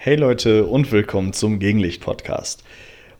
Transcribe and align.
Hey 0.00 0.14
Leute 0.14 0.64
und 0.64 0.92
willkommen 0.92 1.32
zum 1.32 1.58
Gegenlicht-Podcast. 1.58 2.62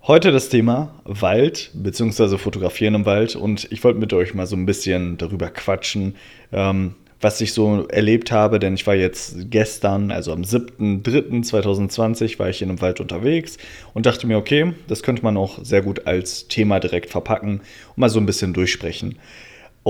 Heute 0.04 0.30
das 0.30 0.48
Thema 0.48 0.94
Wald 1.04 1.72
bzw. 1.74 2.38
Fotografieren 2.38 2.94
im 2.94 3.04
Wald 3.04 3.34
und 3.34 3.66
ich 3.72 3.82
wollte 3.82 3.98
mit 3.98 4.12
euch 4.12 4.32
mal 4.32 4.46
so 4.46 4.54
ein 4.54 4.64
bisschen 4.64 5.18
darüber 5.18 5.50
quatschen, 5.50 6.14
ähm, 6.52 6.94
was 7.20 7.40
ich 7.40 7.52
so 7.52 7.88
erlebt 7.88 8.30
habe, 8.30 8.60
denn 8.60 8.74
ich 8.74 8.86
war 8.86 8.94
jetzt 8.94 9.50
gestern, 9.50 10.12
also 10.12 10.32
am 10.32 10.42
7.3.2020, 10.42 12.38
war 12.38 12.48
ich 12.48 12.62
in 12.62 12.68
einem 12.68 12.80
Wald 12.80 13.00
unterwegs 13.00 13.58
und 13.92 14.06
dachte 14.06 14.28
mir, 14.28 14.38
okay, 14.38 14.72
das 14.86 15.02
könnte 15.02 15.24
man 15.24 15.36
auch 15.36 15.58
sehr 15.64 15.82
gut 15.82 16.06
als 16.06 16.46
Thema 16.46 16.78
direkt 16.78 17.10
verpacken 17.10 17.60
und 17.88 17.98
mal 17.98 18.08
so 18.08 18.20
ein 18.20 18.26
bisschen 18.26 18.52
durchsprechen. 18.52 19.18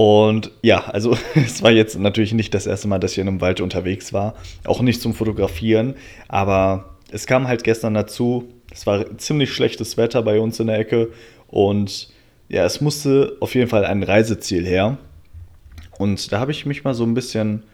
Und 0.00 0.52
ja, 0.62 0.84
also 0.84 1.18
es 1.34 1.60
war 1.64 1.72
jetzt 1.72 1.98
natürlich 1.98 2.32
nicht 2.32 2.54
das 2.54 2.68
erste 2.68 2.86
Mal, 2.86 3.00
dass 3.00 3.10
ich 3.12 3.18
in 3.18 3.26
einem 3.26 3.40
Wald 3.40 3.60
unterwegs 3.60 4.12
war, 4.12 4.34
auch 4.64 4.80
nicht 4.80 5.02
zum 5.02 5.12
Fotografieren, 5.12 5.96
aber 6.28 6.94
es 7.10 7.26
kam 7.26 7.48
halt 7.48 7.64
gestern 7.64 7.94
dazu, 7.94 8.48
es 8.70 8.86
war 8.86 9.18
ziemlich 9.18 9.52
schlechtes 9.52 9.96
Wetter 9.96 10.22
bei 10.22 10.38
uns 10.38 10.60
in 10.60 10.68
der 10.68 10.78
Ecke. 10.78 11.08
Und 11.48 12.10
ja, 12.48 12.64
es 12.64 12.80
musste 12.80 13.38
auf 13.40 13.56
jeden 13.56 13.66
Fall 13.66 13.84
ein 13.84 14.04
Reiseziel 14.04 14.64
her. 14.64 14.98
Und 15.98 16.30
da 16.30 16.38
habe 16.38 16.52
ich 16.52 16.64
mich 16.64 16.84
mal 16.84 16.94
so 16.94 17.02
ein 17.02 17.14
bisschen 17.14 17.64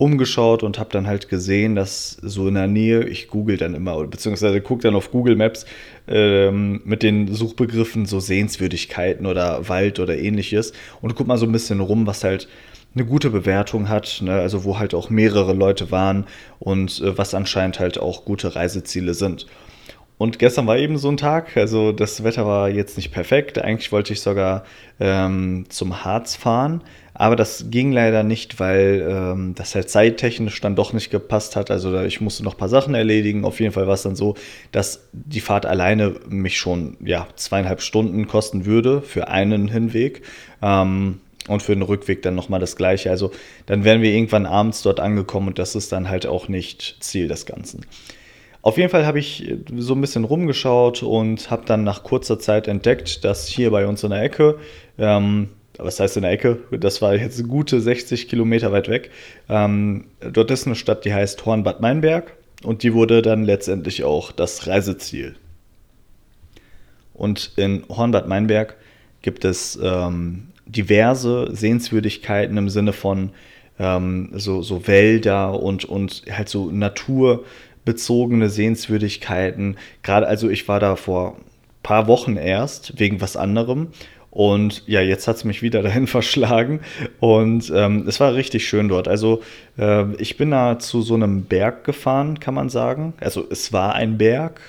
umgeschaut 0.00 0.62
und 0.62 0.78
habe 0.78 0.88
dann 0.90 1.06
halt 1.06 1.28
gesehen, 1.28 1.74
dass 1.74 2.12
so 2.22 2.48
in 2.48 2.54
der 2.54 2.66
Nähe, 2.66 3.04
ich 3.04 3.28
google 3.28 3.58
dann 3.58 3.74
immer, 3.74 4.02
beziehungsweise 4.06 4.62
gucke 4.62 4.82
dann 4.82 4.94
auf 4.94 5.10
Google 5.10 5.36
Maps 5.36 5.66
ähm, 6.08 6.80
mit 6.86 7.02
den 7.02 7.32
Suchbegriffen 7.34 8.06
so 8.06 8.18
Sehenswürdigkeiten 8.18 9.26
oder 9.26 9.68
Wald 9.68 10.00
oder 10.00 10.16
ähnliches 10.16 10.72
und 11.02 11.14
guck 11.16 11.26
mal 11.26 11.36
so 11.36 11.44
ein 11.44 11.52
bisschen 11.52 11.80
rum, 11.80 12.06
was 12.06 12.24
halt 12.24 12.48
eine 12.94 13.04
gute 13.04 13.28
Bewertung 13.28 13.90
hat, 13.90 14.20
ne? 14.22 14.32
also 14.32 14.64
wo 14.64 14.78
halt 14.78 14.94
auch 14.94 15.10
mehrere 15.10 15.52
Leute 15.52 15.90
waren 15.90 16.24
und 16.58 17.02
äh, 17.02 17.18
was 17.18 17.34
anscheinend 17.34 17.78
halt 17.78 17.98
auch 17.98 18.24
gute 18.24 18.56
Reiseziele 18.56 19.12
sind. 19.12 19.46
Und 20.16 20.38
gestern 20.38 20.66
war 20.66 20.78
eben 20.78 20.96
so 20.96 21.08
ein 21.08 21.18
Tag, 21.18 21.56
also 21.58 21.92
das 21.92 22.24
Wetter 22.24 22.46
war 22.46 22.70
jetzt 22.70 22.96
nicht 22.96 23.10
perfekt. 23.10 23.58
Eigentlich 23.58 23.92
wollte 23.92 24.12
ich 24.12 24.20
sogar 24.20 24.64
ähm, 24.98 25.66
zum 25.68 26.04
Harz 26.04 26.36
fahren, 26.36 26.82
aber 27.20 27.36
das 27.36 27.66
ging 27.68 27.92
leider 27.92 28.22
nicht, 28.22 28.60
weil 28.60 29.06
ähm, 29.06 29.54
das 29.54 29.74
halt 29.74 29.90
zeittechnisch 29.90 30.58
dann 30.62 30.74
doch 30.74 30.94
nicht 30.94 31.10
gepasst 31.10 31.54
hat. 31.54 31.70
Also 31.70 32.00
ich 32.00 32.22
musste 32.22 32.42
noch 32.42 32.54
ein 32.54 32.58
paar 32.58 32.70
Sachen 32.70 32.94
erledigen. 32.94 33.44
Auf 33.44 33.60
jeden 33.60 33.74
Fall 33.74 33.86
war 33.86 33.92
es 33.92 34.04
dann 34.04 34.16
so, 34.16 34.36
dass 34.72 35.06
die 35.12 35.40
Fahrt 35.40 35.66
alleine 35.66 36.14
mich 36.30 36.56
schon 36.56 36.96
ja, 37.04 37.28
zweieinhalb 37.36 37.82
Stunden 37.82 38.26
kosten 38.26 38.64
würde 38.64 39.02
für 39.02 39.28
einen 39.28 39.68
Hinweg. 39.68 40.22
Ähm, 40.62 41.20
und 41.46 41.62
für 41.62 41.74
den 41.74 41.82
Rückweg 41.82 42.22
dann 42.22 42.34
nochmal 42.34 42.60
das 42.60 42.76
gleiche. 42.76 43.10
Also 43.10 43.32
dann 43.66 43.84
wären 43.84 44.00
wir 44.00 44.12
irgendwann 44.12 44.46
abends 44.46 44.80
dort 44.80 44.98
angekommen 44.98 45.48
und 45.48 45.58
das 45.58 45.74
ist 45.74 45.92
dann 45.92 46.08
halt 46.08 46.24
auch 46.24 46.48
nicht 46.48 46.96
Ziel 47.00 47.28
des 47.28 47.44
Ganzen. 47.44 47.84
Auf 48.62 48.78
jeden 48.78 48.88
Fall 48.88 49.04
habe 49.04 49.18
ich 49.18 49.56
so 49.76 49.94
ein 49.94 50.00
bisschen 50.00 50.24
rumgeschaut 50.24 51.02
und 51.02 51.50
habe 51.50 51.64
dann 51.66 51.84
nach 51.84 52.02
kurzer 52.02 52.38
Zeit 52.38 52.66
entdeckt, 52.66 53.26
dass 53.26 53.46
hier 53.46 53.70
bei 53.70 53.86
uns 53.86 54.04
in 54.04 54.10
der 54.10 54.22
Ecke, 54.22 54.58
ähm, 54.98 55.50
was 55.82 56.00
heißt 56.00 56.16
in 56.16 56.22
der 56.22 56.32
Ecke, 56.32 56.58
das 56.72 57.02
war 57.02 57.14
jetzt 57.14 57.46
gute 57.48 57.80
60 57.80 58.28
Kilometer 58.28 58.72
weit 58.72 58.88
weg, 58.88 59.10
ähm, 59.48 60.06
dort 60.20 60.50
ist 60.50 60.66
eine 60.66 60.76
Stadt, 60.76 61.04
die 61.04 61.14
heißt 61.14 61.44
Hornbad 61.46 61.80
Meinberg 61.80 62.34
und 62.62 62.82
die 62.82 62.94
wurde 62.94 63.22
dann 63.22 63.44
letztendlich 63.44 64.04
auch 64.04 64.32
das 64.32 64.66
Reiseziel. 64.66 65.36
Und 67.14 67.52
in 67.56 67.84
Hornbad 67.88 68.28
Meinberg 68.28 68.76
gibt 69.22 69.44
es 69.44 69.78
ähm, 69.82 70.48
diverse 70.66 71.54
Sehenswürdigkeiten 71.54 72.56
im 72.56 72.68
Sinne 72.68 72.92
von 72.92 73.30
ähm, 73.78 74.30
so, 74.34 74.62
so 74.62 74.86
Wälder 74.86 75.60
und, 75.60 75.84
und 75.84 76.22
halt 76.30 76.48
so 76.48 76.70
Natur 76.70 77.44
bezogene 77.84 78.48
Sehenswürdigkeiten. 78.48 79.76
Gerade, 80.02 80.26
also 80.28 80.48
ich 80.48 80.68
war 80.68 80.80
da 80.80 80.96
vor 80.96 81.36
paar 81.82 82.06
Wochen 82.06 82.36
erst 82.36 82.98
wegen 82.98 83.20
was 83.20 83.36
anderem. 83.36 83.88
Und 84.30 84.84
ja, 84.86 85.00
jetzt 85.00 85.26
hat 85.26 85.36
es 85.36 85.44
mich 85.44 85.62
wieder 85.62 85.82
dahin 85.82 86.06
verschlagen. 86.06 86.80
Und 87.18 87.72
ähm, 87.74 88.06
es 88.06 88.20
war 88.20 88.34
richtig 88.34 88.68
schön 88.68 88.88
dort. 88.88 89.08
Also 89.08 89.42
äh, 89.78 90.12
ich 90.16 90.36
bin 90.36 90.50
da 90.50 90.78
zu 90.78 91.02
so 91.02 91.14
einem 91.14 91.42
Berg 91.44 91.84
gefahren, 91.84 92.40
kann 92.40 92.54
man 92.54 92.68
sagen. 92.68 93.14
Also 93.20 93.46
es 93.50 93.72
war 93.72 93.94
ein 93.94 94.18
Berg, 94.18 94.60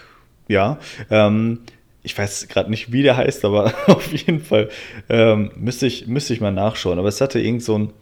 ja. 0.47 0.79
Ähm, 1.09 1.59
ich 2.03 2.17
weiß 2.17 2.47
gerade 2.47 2.71
nicht, 2.71 2.91
wie 2.91 3.03
der 3.03 3.17
heißt, 3.17 3.45
aber 3.45 3.73
auf 3.87 4.11
jeden 4.11 4.41
Fall 4.41 4.69
ähm, 5.09 5.51
müsste, 5.55 5.85
ich, 5.85 6.07
müsste 6.07 6.33
ich 6.33 6.41
mal 6.41 6.51
nachschauen. 6.51 6.97
Aber 6.97 7.07
es 7.07 7.21
hatte 7.21 7.39
irgend 7.39 7.63
so 7.63 7.75
einen 7.75 7.93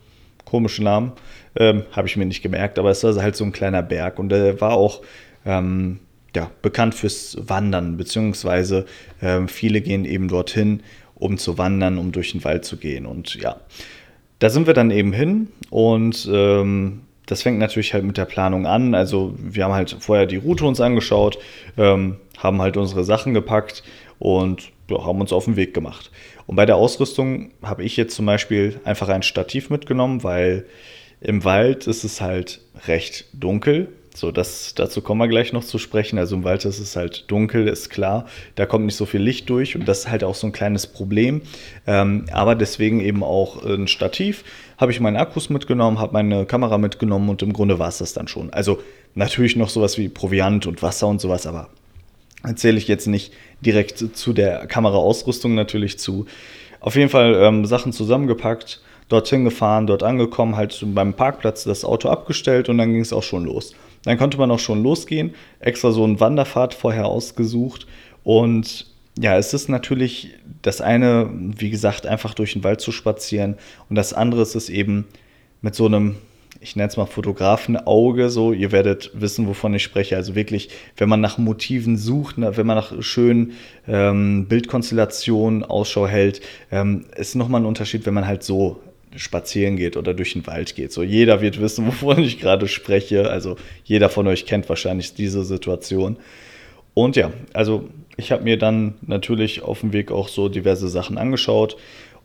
komischen 0.45 0.85
Namen. 0.85 1.11
Ähm, 1.55 1.83
Habe 1.91 2.07
ich 2.07 2.15
mir 2.15 2.25
nicht 2.25 2.41
gemerkt, 2.41 2.79
aber 2.79 2.91
es 2.91 3.03
war 3.03 3.15
halt 3.15 3.35
so 3.35 3.43
ein 3.43 3.51
kleiner 3.51 3.81
Berg 3.81 4.19
und 4.19 4.29
der 4.29 4.61
war 4.61 4.73
auch 4.73 5.01
ähm, 5.45 5.99
ja, 6.35 6.51
bekannt 6.61 6.95
fürs 6.95 7.37
Wandern, 7.39 7.97
beziehungsweise 7.97 8.85
ähm, 9.21 9.47
viele 9.47 9.81
gehen 9.81 10.05
eben 10.05 10.27
dorthin, 10.27 10.81
um 11.19 11.37
zu 11.37 11.57
wandern, 11.57 11.97
um 11.97 12.11
durch 12.11 12.31
den 12.31 12.43
Wald 12.43 12.65
zu 12.65 12.77
gehen. 12.77 13.05
Und 13.05 13.35
ja, 13.35 13.57
da 14.39 14.49
sind 14.49 14.67
wir 14.67 14.73
dann 14.73 14.89
eben 14.89 15.13
hin 15.13 15.49
und 15.69 16.27
ähm, 16.31 17.01
das 17.25 17.43
fängt 17.43 17.59
natürlich 17.59 17.93
halt 17.93 18.05
mit 18.05 18.17
der 18.17 18.25
Planung 18.25 18.65
an. 18.65 18.95
Also 18.95 19.35
wir 19.37 19.65
haben 19.65 19.73
halt 19.73 19.95
vorher 19.99 20.25
die 20.25 20.37
Route 20.37 20.65
uns 20.65 20.81
angeschaut, 20.81 21.37
ähm, 21.77 22.17
haben 22.37 22.61
halt 22.61 22.75
unsere 22.75 23.03
Sachen 23.03 23.33
gepackt 23.33 23.83
und 24.17 24.71
ja, 24.89 25.05
haben 25.05 25.21
uns 25.21 25.31
auf 25.31 25.45
den 25.45 25.55
Weg 25.55 25.73
gemacht. 25.73 26.09
Und 26.47 26.55
bei 26.55 26.65
der 26.65 26.77
Ausrüstung 26.77 27.51
habe 27.61 27.83
ich 27.83 27.97
jetzt 27.97 28.15
zum 28.15 28.25
Beispiel 28.25 28.79
einfach 28.83 29.09
ein 29.09 29.21
Stativ 29.21 29.69
mitgenommen, 29.69 30.23
weil 30.23 30.65
im 31.21 31.43
Wald 31.43 31.85
ist 31.85 32.03
es 32.03 32.21
halt 32.21 32.61
recht 32.87 33.25
dunkel. 33.33 33.89
So, 34.19 34.33
das, 34.33 34.73
dazu 34.75 35.01
kommen 35.01 35.21
wir 35.21 35.29
gleich 35.29 35.53
noch 35.53 35.63
zu 35.63 35.77
sprechen. 35.77 36.19
Also 36.19 36.35
im 36.35 36.43
Wald 36.43 36.65
ist 36.65 36.79
es 36.79 36.97
halt 36.97 37.23
dunkel, 37.31 37.69
ist 37.69 37.89
klar. 37.89 38.25
Da 38.55 38.65
kommt 38.65 38.85
nicht 38.85 38.97
so 38.97 39.05
viel 39.05 39.21
Licht 39.21 39.49
durch 39.49 39.77
und 39.77 39.87
das 39.87 39.99
ist 39.99 40.09
halt 40.09 40.25
auch 40.25 40.35
so 40.35 40.45
ein 40.45 40.51
kleines 40.51 40.87
Problem. 40.87 41.41
Ähm, 41.87 42.25
aber 42.33 42.55
deswegen 42.55 42.99
eben 42.99 43.23
auch 43.23 43.63
ein 43.63 43.87
Stativ. 43.87 44.43
Habe 44.77 44.91
ich 44.91 44.99
meinen 44.99 45.15
Akkus 45.15 45.49
mitgenommen, 45.49 45.99
habe 45.99 46.11
meine 46.11 46.45
Kamera 46.45 46.77
mitgenommen 46.77 47.29
und 47.29 47.41
im 47.43 47.53
Grunde 47.53 47.79
war 47.79 47.87
es 47.87 47.99
das 47.99 48.11
dann 48.11 48.27
schon. 48.27 48.51
Also 48.51 48.79
natürlich 49.15 49.55
noch 49.55 49.69
sowas 49.69 49.97
wie 49.97 50.09
Proviant 50.09 50.67
und 50.67 50.81
Wasser 50.81 51.07
und 51.07 51.21
sowas, 51.21 51.47
aber 51.47 51.69
erzähle 52.43 52.77
ich 52.77 52.89
jetzt 52.89 53.07
nicht 53.07 53.31
direkt 53.61 53.99
zu 53.99 54.33
der 54.33 54.67
Kameraausrüstung 54.67 55.55
natürlich 55.55 55.97
zu. 55.97 56.25
Auf 56.81 56.97
jeden 56.97 57.09
Fall 57.09 57.35
ähm, 57.35 57.65
Sachen 57.65 57.93
zusammengepackt 57.93 58.81
dorthin 59.07 59.43
gefahren, 59.43 59.87
dort 59.87 60.03
angekommen, 60.03 60.55
halt 60.55 60.79
beim 60.93 61.15
Parkplatz 61.15 61.63
das 61.63 61.83
Auto 61.83 62.09
abgestellt 62.09 62.69
und 62.69 62.77
dann 62.77 62.91
ging 62.91 63.01
es 63.01 63.11
auch 63.11 63.23
schon 63.23 63.45
los. 63.45 63.73
Dann 64.03 64.17
konnte 64.17 64.37
man 64.37 64.51
auch 64.51 64.59
schon 64.59 64.83
losgehen, 64.83 65.33
extra 65.59 65.91
so 65.91 66.03
einen 66.03 66.19
Wanderpfad 66.19 66.73
vorher 66.73 67.05
ausgesucht. 67.05 67.87
Und 68.23 68.87
ja, 69.19 69.37
es 69.37 69.53
ist 69.53 69.69
natürlich 69.69 70.35
das 70.61 70.81
eine, 70.81 71.29
wie 71.31 71.69
gesagt, 71.69 72.05
einfach 72.05 72.33
durch 72.33 72.53
den 72.53 72.63
Wald 72.63 72.81
zu 72.81 72.91
spazieren. 72.91 73.55
Und 73.89 73.95
das 73.95 74.13
andere 74.13 74.41
ist 74.41 74.55
es 74.55 74.69
eben 74.69 75.05
mit 75.61 75.75
so 75.75 75.85
einem 75.85 76.15
ich 76.61 76.75
nenne 76.75 76.89
es 76.89 76.97
mal 76.97 77.05
Fotografenauge, 77.05 78.29
so, 78.29 78.51
ihr 78.51 78.71
werdet 78.71 79.11
wissen, 79.13 79.47
wovon 79.47 79.73
ich 79.73 79.83
spreche. 79.83 80.17
Also 80.17 80.35
wirklich, 80.35 80.69
wenn 80.97 81.07
man 81.07 81.21
nach 81.21 81.37
Motiven 81.37 81.97
sucht, 81.97 82.35
wenn 82.37 82.67
man 82.67 82.75
nach 82.75 83.01
schönen 83.01 83.53
ähm, 83.87 84.45
Bildkonstellationen 84.47 85.63
Ausschau 85.63 86.07
hält, 86.07 86.41
ähm, 86.71 87.05
ist 87.15 87.35
nochmal 87.35 87.61
ein 87.61 87.65
Unterschied, 87.65 88.05
wenn 88.05 88.13
man 88.13 88.27
halt 88.27 88.43
so 88.43 88.81
spazieren 89.15 89.75
geht 89.75 89.97
oder 89.97 90.13
durch 90.13 90.33
den 90.33 90.45
Wald 90.47 90.75
geht. 90.75 90.91
So 90.91 91.03
jeder 91.03 91.41
wird 91.41 91.59
wissen, 91.59 91.87
wovon 91.87 92.19
ich 92.19 92.39
gerade 92.39 92.67
spreche. 92.67 93.29
Also 93.29 93.57
jeder 93.83 94.09
von 94.09 94.27
euch 94.27 94.45
kennt 94.45 94.69
wahrscheinlich 94.69 95.13
diese 95.13 95.43
Situation. 95.43 96.17
Und 96.93 97.15
ja, 97.15 97.31
also 97.53 97.89
ich 98.17 98.31
habe 98.31 98.43
mir 98.43 98.57
dann 98.57 98.95
natürlich 99.01 99.61
auf 99.61 99.81
dem 99.81 99.93
Weg 99.93 100.11
auch 100.11 100.27
so 100.27 100.49
diverse 100.49 100.89
Sachen 100.89 101.17
angeschaut. 101.17 101.77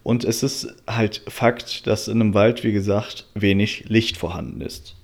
Und 0.02 0.24
es 0.24 0.42
ist 0.42 0.74
halt 0.86 1.22
Fakt, 1.28 1.86
dass 1.86 2.08
in 2.08 2.20
einem 2.20 2.34
Wald, 2.34 2.64
wie 2.64 2.72
gesagt, 2.72 3.26
wenig 3.34 3.84
Licht 3.88 4.16
vorhanden 4.16 4.60
ist. 4.60 4.96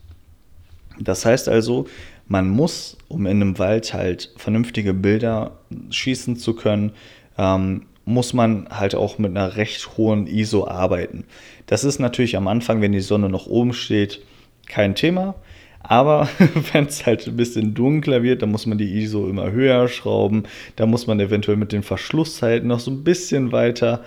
Das 0.99 1.25
heißt 1.25 1.49
also, 1.49 1.87
man 2.27 2.49
muss, 2.49 2.99
um 3.09 3.27
in 3.27 3.41
einem 3.41 3.59
Wald 3.59 3.95
halt 3.95 4.33
vernünftige 4.37 4.93
Bilder 4.93 5.59
schießen 5.91 6.37
zu 6.37 6.55
können, 6.55 6.93
ähm, 7.39 7.87
muss 8.05 8.33
man 8.33 8.69
halt 8.71 8.95
auch 8.95 9.19
mit 9.19 9.31
einer 9.31 9.57
recht 9.57 9.97
hohen 9.97 10.27
ISO 10.27 10.67
arbeiten. 10.67 11.25
Das 11.71 11.85
ist 11.85 12.01
natürlich 12.01 12.37
am 12.37 12.49
Anfang, 12.49 12.81
wenn 12.81 12.91
die 12.91 12.99
Sonne 12.99 13.29
noch 13.29 13.47
oben 13.47 13.75
steht, 13.75 14.23
kein 14.67 14.97
Thema. 14.97 15.37
Aber 15.79 16.29
wenn 16.73 16.87
es 16.87 17.07
halt 17.07 17.29
ein 17.29 17.37
bisschen 17.37 17.75
dunkler 17.75 18.25
wird, 18.25 18.43
dann 18.43 18.51
muss 18.51 18.67
man 18.67 18.77
die 18.77 18.99
ISO 18.99 19.29
immer 19.29 19.53
höher 19.53 19.87
schrauben. 19.87 20.49
Da 20.75 20.87
muss 20.87 21.07
man 21.07 21.21
eventuell 21.21 21.57
mit 21.57 21.71
den 21.71 21.85
Verschlusszeiten 21.85 22.67
noch 22.67 22.81
so 22.81 22.91
ein 22.91 23.05
bisschen 23.05 23.53
weiter 23.53 24.03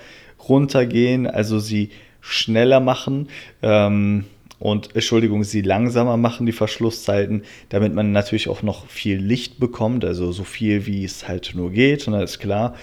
runtergehen, 0.50 1.26
also 1.26 1.58
sie 1.58 1.92
schneller 2.20 2.82
machen. 2.82 3.30
Ähm, 3.62 4.26
und 4.60 4.94
Entschuldigung, 4.94 5.46
sie 5.46 5.62
langsamer 5.62 6.18
machen, 6.18 6.46
die 6.46 6.52
Verschlusszeiten, 6.52 7.44
damit 7.70 7.94
man 7.94 8.12
natürlich 8.12 8.50
auch 8.50 8.62
noch 8.62 8.88
viel 8.88 9.20
Licht 9.20 9.58
bekommt, 9.58 10.04
also 10.04 10.34
so 10.34 10.44
viel 10.44 10.86
wie 10.86 11.06
es 11.06 11.30
halt 11.30 11.54
nur 11.56 11.72
geht, 11.72 12.10
und 12.10 12.14
ist 12.16 12.40
klar. 12.40 12.76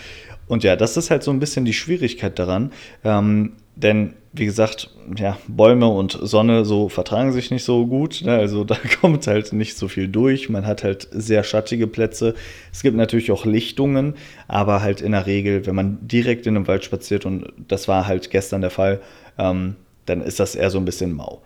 Und 0.46 0.64
ja, 0.64 0.74
das 0.74 0.96
ist 0.96 1.10
halt 1.10 1.22
so 1.22 1.30
ein 1.30 1.38
bisschen 1.38 1.66
die 1.66 1.74
Schwierigkeit 1.74 2.38
daran. 2.38 2.72
Ähm, 3.04 3.52
denn 3.76 4.14
wie 4.32 4.44
gesagt, 4.44 4.90
ja, 5.16 5.38
Bäume 5.48 5.88
und 5.88 6.16
Sonne 6.22 6.64
so 6.64 6.88
vertragen 6.88 7.32
sich 7.32 7.50
nicht 7.50 7.64
so 7.64 7.86
gut. 7.86 8.22
Ne? 8.24 8.32
Also 8.32 8.62
da 8.64 8.76
kommt 9.00 9.26
halt 9.26 9.52
nicht 9.52 9.76
so 9.76 9.88
viel 9.88 10.08
durch. 10.08 10.48
Man 10.48 10.66
hat 10.66 10.84
halt 10.84 11.08
sehr 11.10 11.42
schattige 11.42 11.86
Plätze. 11.86 12.34
Es 12.72 12.82
gibt 12.82 12.96
natürlich 12.96 13.32
auch 13.32 13.44
Lichtungen, 13.44 14.14
aber 14.46 14.82
halt 14.82 15.00
in 15.00 15.12
der 15.12 15.26
Regel, 15.26 15.66
wenn 15.66 15.74
man 15.74 15.98
direkt 16.06 16.46
in 16.46 16.54
den 16.54 16.68
Wald 16.68 16.84
spaziert, 16.84 17.26
und 17.26 17.52
das 17.66 17.88
war 17.88 18.06
halt 18.06 18.30
gestern 18.30 18.60
der 18.60 18.70
Fall, 18.70 19.00
ähm, 19.36 19.74
dann 20.06 20.20
ist 20.20 20.38
das 20.38 20.54
eher 20.54 20.70
so 20.70 20.78
ein 20.78 20.84
bisschen 20.84 21.12
mau. 21.12 21.42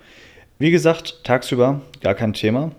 Wie 0.58 0.70
gesagt, 0.70 1.24
tagsüber 1.24 1.80
gar 2.00 2.14
kein 2.14 2.34
Thema. 2.34 2.72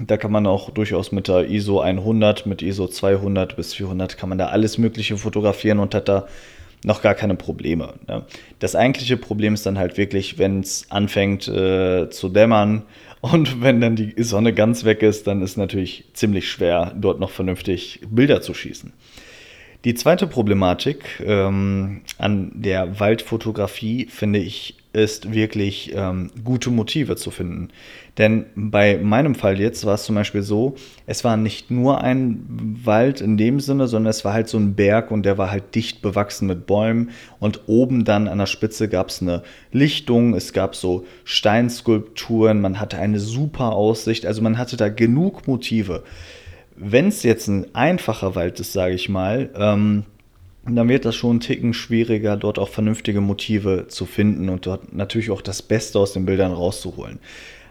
Da 0.00 0.16
kann 0.16 0.30
man 0.30 0.46
auch 0.46 0.70
durchaus 0.70 1.10
mit 1.10 1.26
der 1.26 1.48
ISO 1.48 1.80
100, 1.80 2.46
mit 2.46 2.62
ISO 2.62 2.86
200 2.86 3.56
bis 3.56 3.74
400 3.74 4.16
kann 4.16 4.28
man 4.28 4.38
da 4.38 4.46
alles 4.46 4.78
Mögliche 4.78 5.16
fotografieren 5.16 5.80
und 5.80 5.94
hat 5.94 6.08
da 6.08 6.28
noch 6.84 7.02
gar 7.02 7.14
keine 7.14 7.34
Probleme. 7.34 7.94
Ne? 8.06 8.24
Das 8.58 8.76
eigentliche 8.76 9.16
Problem 9.16 9.54
ist 9.54 9.66
dann 9.66 9.78
halt 9.78 9.96
wirklich, 9.96 10.38
wenn 10.38 10.60
es 10.60 10.86
anfängt 10.90 11.48
äh, 11.48 12.08
zu 12.10 12.28
dämmern 12.28 12.82
und 13.20 13.62
wenn 13.62 13.80
dann 13.80 13.96
die 13.96 14.14
Sonne 14.22 14.52
ganz 14.52 14.84
weg 14.84 15.02
ist, 15.02 15.26
dann 15.26 15.42
ist 15.42 15.56
natürlich 15.56 16.04
ziemlich 16.12 16.50
schwer, 16.50 16.92
dort 16.96 17.18
noch 17.18 17.30
vernünftig 17.30 18.00
Bilder 18.08 18.40
zu 18.40 18.54
schießen. 18.54 18.92
Die 19.84 19.94
zweite 19.94 20.26
Problematik 20.26 21.20
ähm, 21.24 22.02
an 22.18 22.50
der 22.54 22.98
Waldfotografie, 22.98 24.06
finde 24.06 24.40
ich, 24.40 24.76
ist 24.98 25.32
wirklich 25.32 25.92
ähm, 25.94 26.30
gute 26.44 26.70
Motive 26.70 27.16
zu 27.16 27.30
finden. 27.30 27.68
Denn 28.18 28.46
bei 28.56 28.98
meinem 28.98 29.34
Fall 29.34 29.60
jetzt 29.60 29.86
war 29.86 29.94
es 29.94 30.04
zum 30.04 30.16
Beispiel 30.16 30.42
so, 30.42 30.74
es 31.06 31.22
war 31.22 31.36
nicht 31.36 31.70
nur 31.70 32.00
ein 32.02 32.76
Wald 32.82 33.20
in 33.20 33.36
dem 33.36 33.60
Sinne, 33.60 33.86
sondern 33.86 34.10
es 34.10 34.24
war 34.24 34.32
halt 34.32 34.48
so 34.48 34.58
ein 34.58 34.74
Berg 34.74 35.10
und 35.10 35.24
der 35.24 35.38
war 35.38 35.50
halt 35.50 35.74
dicht 35.74 36.02
bewachsen 36.02 36.48
mit 36.48 36.66
Bäumen 36.66 37.10
und 37.38 37.68
oben 37.68 38.04
dann 38.04 38.26
an 38.26 38.38
der 38.38 38.46
Spitze 38.46 38.88
gab 38.88 39.10
es 39.10 39.22
eine 39.22 39.42
Lichtung, 39.72 40.34
es 40.34 40.52
gab 40.52 40.74
so 40.74 41.06
Steinskulpturen, 41.24 42.60
man 42.60 42.80
hatte 42.80 42.98
eine 42.98 43.20
super 43.20 43.72
Aussicht, 43.72 44.26
also 44.26 44.42
man 44.42 44.58
hatte 44.58 44.76
da 44.76 44.88
genug 44.88 45.46
Motive. 45.46 46.02
Wenn 46.74 47.08
es 47.08 47.22
jetzt 47.22 47.46
ein 47.48 47.74
einfacher 47.74 48.34
Wald 48.34 48.58
ist, 48.58 48.72
sage 48.72 48.94
ich 48.94 49.08
mal, 49.08 49.50
ähm, 49.56 50.04
dann 50.76 50.88
wird 50.88 51.04
das 51.04 51.16
schon 51.16 51.36
ein 51.36 51.40
Ticken 51.40 51.74
schwieriger, 51.74 52.36
dort 52.36 52.58
auch 52.58 52.68
vernünftige 52.68 53.20
Motive 53.20 53.86
zu 53.88 54.06
finden 54.06 54.48
und 54.48 54.66
dort 54.66 54.92
natürlich 54.92 55.30
auch 55.30 55.42
das 55.42 55.62
Beste 55.62 55.98
aus 55.98 56.12
den 56.12 56.26
Bildern 56.26 56.52
rauszuholen. 56.52 57.18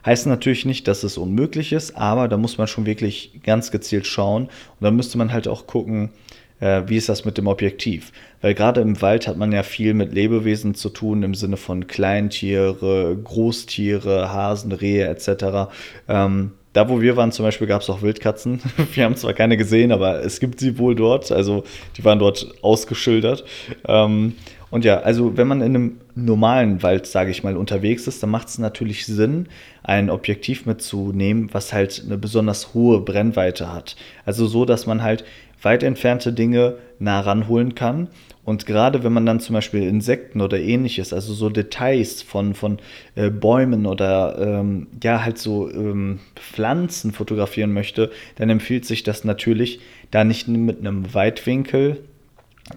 Heißt 0.05 0.27
natürlich 0.27 0.65
nicht, 0.65 0.88
dass 0.88 1.03
es 1.03 1.17
unmöglich 1.17 1.73
ist, 1.73 1.97
aber 1.97 2.27
da 2.27 2.38
muss 2.38 2.57
man 2.57 2.67
schon 2.67 2.85
wirklich 2.85 3.41
ganz 3.44 3.71
gezielt 3.71 4.07
schauen 4.07 4.44
und 4.44 4.81
da 4.81 4.91
müsste 4.91 5.17
man 5.17 5.33
halt 5.33 5.47
auch 5.47 5.67
gucken, 5.67 6.11
äh, 6.59 6.83
wie 6.88 6.97
ist 6.97 7.09
das 7.09 7.25
mit 7.25 7.38
dem 7.38 7.47
Objektiv? 7.47 8.11
Weil 8.41 8.53
gerade 8.53 8.81
im 8.81 9.01
Wald 9.01 9.27
hat 9.27 9.38
man 9.38 9.51
ja 9.51 9.63
viel 9.63 9.93
mit 9.93 10.13
Lebewesen 10.13 10.75
zu 10.75 10.89
tun 10.89 11.23
im 11.23 11.35
Sinne 11.35 11.57
von 11.57 11.88
Kleintiere, 11.88 13.17
Großtiere, 13.21 14.31
Hasen, 14.31 14.71
Rehe 14.71 15.07
etc. 15.07 15.69
Ähm, 16.07 16.51
da, 16.77 16.88
wo 16.89 17.01
wir 17.01 17.18
waren, 17.18 17.31
zum 17.31 17.44
Beispiel, 17.44 17.65
gab 17.65 17.81
es 17.81 17.89
auch 17.89 18.03
Wildkatzen. 18.03 18.62
Wir 18.94 19.06
haben 19.06 19.15
zwar 19.15 19.33
keine 19.33 19.57
gesehen, 19.57 19.91
aber 19.91 20.24
es 20.24 20.39
gibt 20.39 20.59
sie 20.59 20.77
wohl 20.77 20.94
dort. 20.94 21.31
Also 21.31 21.63
die 21.97 22.06
waren 22.06 22.19
dort 22.19 22.53
ausgeschildert. 22.62 23.44
Ähm, 23.88 24.35
und 24.69 24.85
ja, 24.85 25.00
also 25.00 25.38
wenn 25.38 25.47
man 25.47 25.62
in 25.62 25.75
einem 25.75 25.97
normalen 26.13 26.83
Wald, 26.83 27.07
sage 27.07 27.31
ich 27.31 27.44
mal, 27.44 27.57
unterwegs 27.57 28.06
ist, 28.06 28.21
dann 28.21 28.29
macht 28.29 28.50
es 28.50 28.59
natürlich 28.59 29.07
Sinn, 29.07 29.47
ein 29.81 30.12
Objektiv 30.12 30.68
mitzunehmen, 30.68 31.50
was 31.51 31.74
halt 31.74 32.03
eine 32.06 32.19
besonders 32.19 32.75
hohe 32.75 33.01
Brennweite 33.01 33.74
hat. 33.74 33.95
Also 34.24 34.45
so, 34.45 34.63
dass 34.63 34.85
man 34.85 35.01
halt 35.01 35.25
weit 35.63 35.81
entfernte 35.81 36.31
Dinge 36.31 36.75
nah 37.00 37.21
ranholen 37.21 37.74
kann 37.74 38.07
und 38.47 38.65
gerade 38.65 39.03
wenn 39.03 39.11
man 39.11 39.25
dann 39.25 39.41
zum 39.41 39.55
Beispiel 39.55 39.83
Insekten 39.83 40.39
oder 40.39 40.57
ähnliches, 40.57 41.11
also 41.11 41.33
so 41.33 41.49
Details 41.49 42.21
von, 42.21 42.53
von 42.53 42.79
äh, 43.15 43.29
Bäumen 43.29 43.85
oder 43.85 44.38
ähm, 44.39 44.88
ja, 45.03 45.21
halt 45.21 45.38
so 45.38 45.69
ähm, 45.69 46.19
Pflanzen 46.38 47.11
fotografieren 47.11 47.73
möchte, 47.73 48.09
dann 48.38 48.49
empfiehlt 48.49 48.85
sich 48.85 49.03
das 49.03 49.25
natürlich, 49.25 49.81
da 50.11 50.23
nicht 50.23 50.47
mit 50.47 50.79
einem 50.79 51.13
Weitwinkel 51.13 52.05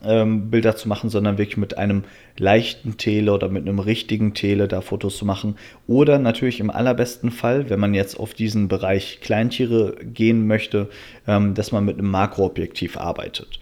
ähm, 0.05 0.51
Bilder 0.51 0.75
zu 0.75 0.89
machen, 0.89 1.09
sondern 1.09 1.39
wirklich 1.39 1.57
mit 1.57 1.79
einem 1.79 2.03
leichten 2.37 2.97
Tele 2.97 3.33
oder 3.33 3.49
mit 3.49 3.63
einem 3.63 3.79
richtigen 3.79 4.35
Tele 4.35 4.67
da 4.67 4.81
Fotos 4.81 5.19
zu 5.19 5.25
machen. 5.25 5.55
Oder 5.87 6.19
natürlich 6.19 6.59
im 6.59 6.71
allerbesten 6.71 7.31
Fall, 7.31 7.71
wenn 7.71 7.79
man 7.79 7.95
jetzt 7.95 8.19
auf 8.19 8.35
diesen 8.35 8.67
Bereich 8.67 9.21
Kleintiere 9.21 9.95
gehen 10.03 10.49
möchte, 10.49 10.89
ähm, 11.29 11.55
dass 11.55 11.71
man 11.71 11.85
mit 11.85 11.97
einem 11.97 12.11
Makroobjektiv 12.11 12.97
arbeitet. 12.97 13.61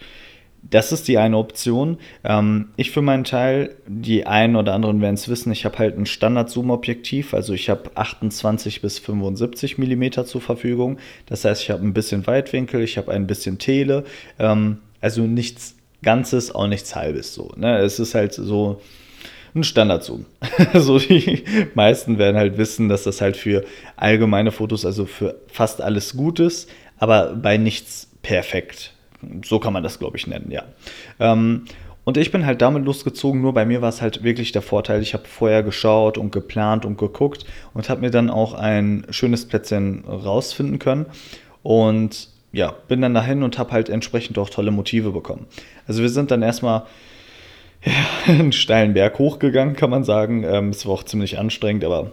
Das 0.62 0.92
ist 0.92 1.08
die 1.08 1.18
eine 1.18 1.36
Option. 1.38 1.98
Ähm, 2.24 2.68
ich 2.76 2.90
für 2.90 3.00
meinen 3.00 3.24
Teil, 3.24 3.76
die 3.86 4.26
einen 4.26 4.56
oder 4.56 4.74
anderen 4.74 5.00
werden 5.00 5.14
es 5.14 5.28
wissen, 5.28 5.52
ich 5.52 5.64
habe 5.64 5.78
halt 5.78 5.96
ein 5.96 6.06
Standard-Zoom-Objektiv, 6.06 7.32
also 7.32 7.54
ich 7.54 7.70
habe 7.70 7.90
28 7.94 8.82
bis 8.82 8.98
75 8.98 9.78
mm 9.78 10.24
zur 10.24 10.40
Verfügung. 10.40 10.98
Das 11.26 11.44
heißt, 11.44 11.62
ich 11.62 11.70
habe 11.70 11.84
ein 11.84 11.94
bisschen 11.94 12.26
Weitwinkel, 12.26 12.82
ich 12.82 12.98
habe 12.98 13.12
ein 13.12 13.26
bisschen 13.26 13.58
Tele, 13.58 14.04
ähm, 14.38 14.78
also 15.00 15.22
nichts 15.22 15.76
Ganzes, 16.02 16.54
auch 16.54 16.66
nichts 16.66 16.94
Halbes 16.94 17.34
so. 17.34 17.52
Ne? 17.56 17.78
Es 17.78 17.98
ist 17.98 18.14
halt 18.14 18.34
so 18.34 18.80
ein 19.54 19.64
Standard-Zoom. 19.64 20.26
so 20.74 20.98
die 20.98 21.44
meisten 21.74 22.18
werden 22.18 22.36
halt 22.36 22.58
wissen, 22.58 22.88
dass 22.88 23.04
das 23.04 23.20
halt 23.20 23.36
für 23.36 23.64
allgemeine 23.96 24.52
Fotos, 24.52 24.84
also 24.84 25.06
für 25.06 25.40
fast 25.48 25.80
alles 25.80 26.16
gut 26.16 26.40
ist, 26.40 26.68
aber 26.98 27.34
bei 27.34 27.56
nichts 27.56 28.08
perfekt 28.22 28.92
so 29.44 29.58
kann 29.58 29.72
man 29.72 29.82
das, 29.82 29.98
glaube 29.98 30.16
ich, 30.16 30.26
nennen, 30.26 30.50
ja. 30.50 30.64
Ähm, 31.18 31.64
und 32.04 32.16
ich 32.16 32.32
bin 32.32 32.46
halt 32.46 32.62
damit 32.62 32.86
losgezogen, 32.86 33.42
nur 33.42 33.52
bei 33.52 33.66
mir 33.66 33.82
war 33.82 33.90
es 33.90 34.00
halt 34.00 34.22
wirklich 34.22 34.52
der 34.52 34.62
Vorteil, 34.62 35.02
ich 35.02 35.12
habe 35.12 35.28
vorher 35.28 35.62
geschaut 35.62 36.16
und 36.16 36.32
geplant 36.32 36.86
und 36.86 36.96
geguckt 36.96 37.44
und 37.74 37.90
habe 37.90 38.00
mir 38.00 38.10
dann 38.10 38.30
auch 38.30 38.54
ein 38.54 39.06
schönes 39.10 39.46
Plätzchen 39.46 40.04
rausfinden 40.06 40.78
können. 40.78 41.04
Und 41.62 42.30
ja, 42.50 42.72
bin 42.88 43.02
dann 43.02 43.12
dahin 43.12 43.42
und 43.42 43.58
habe 43.58 43.72
halt 43.72 43.90
entsprechend 43.90 44.38
auch 44.38 44.48
tolle 44.48 44.70
Motive 44.70 45.10
bekommen. 45.10 45.46
Also 45.86 46.00
wir 46.00 46.08
sind 46.08 46.30
dann 46.30 46.40
erstmal 46.40 46.84
ja, 47.84 47.92
einen 48.26 48.52
steilen 48.52 48.94
Berg 48.94 49.18
hochgegangen, 49.18 49.76
kann 49.76 49.90
man 49.90 50.04
sagen. 50.04 50.44
Ähm, 50.44 50.70
es 50.70 50.86
war 50.86 50.94
auch 50.94 51.02
ziemlich 51.02 51.38
anstrengend, 51.38 51.84
aber 51.84 52.12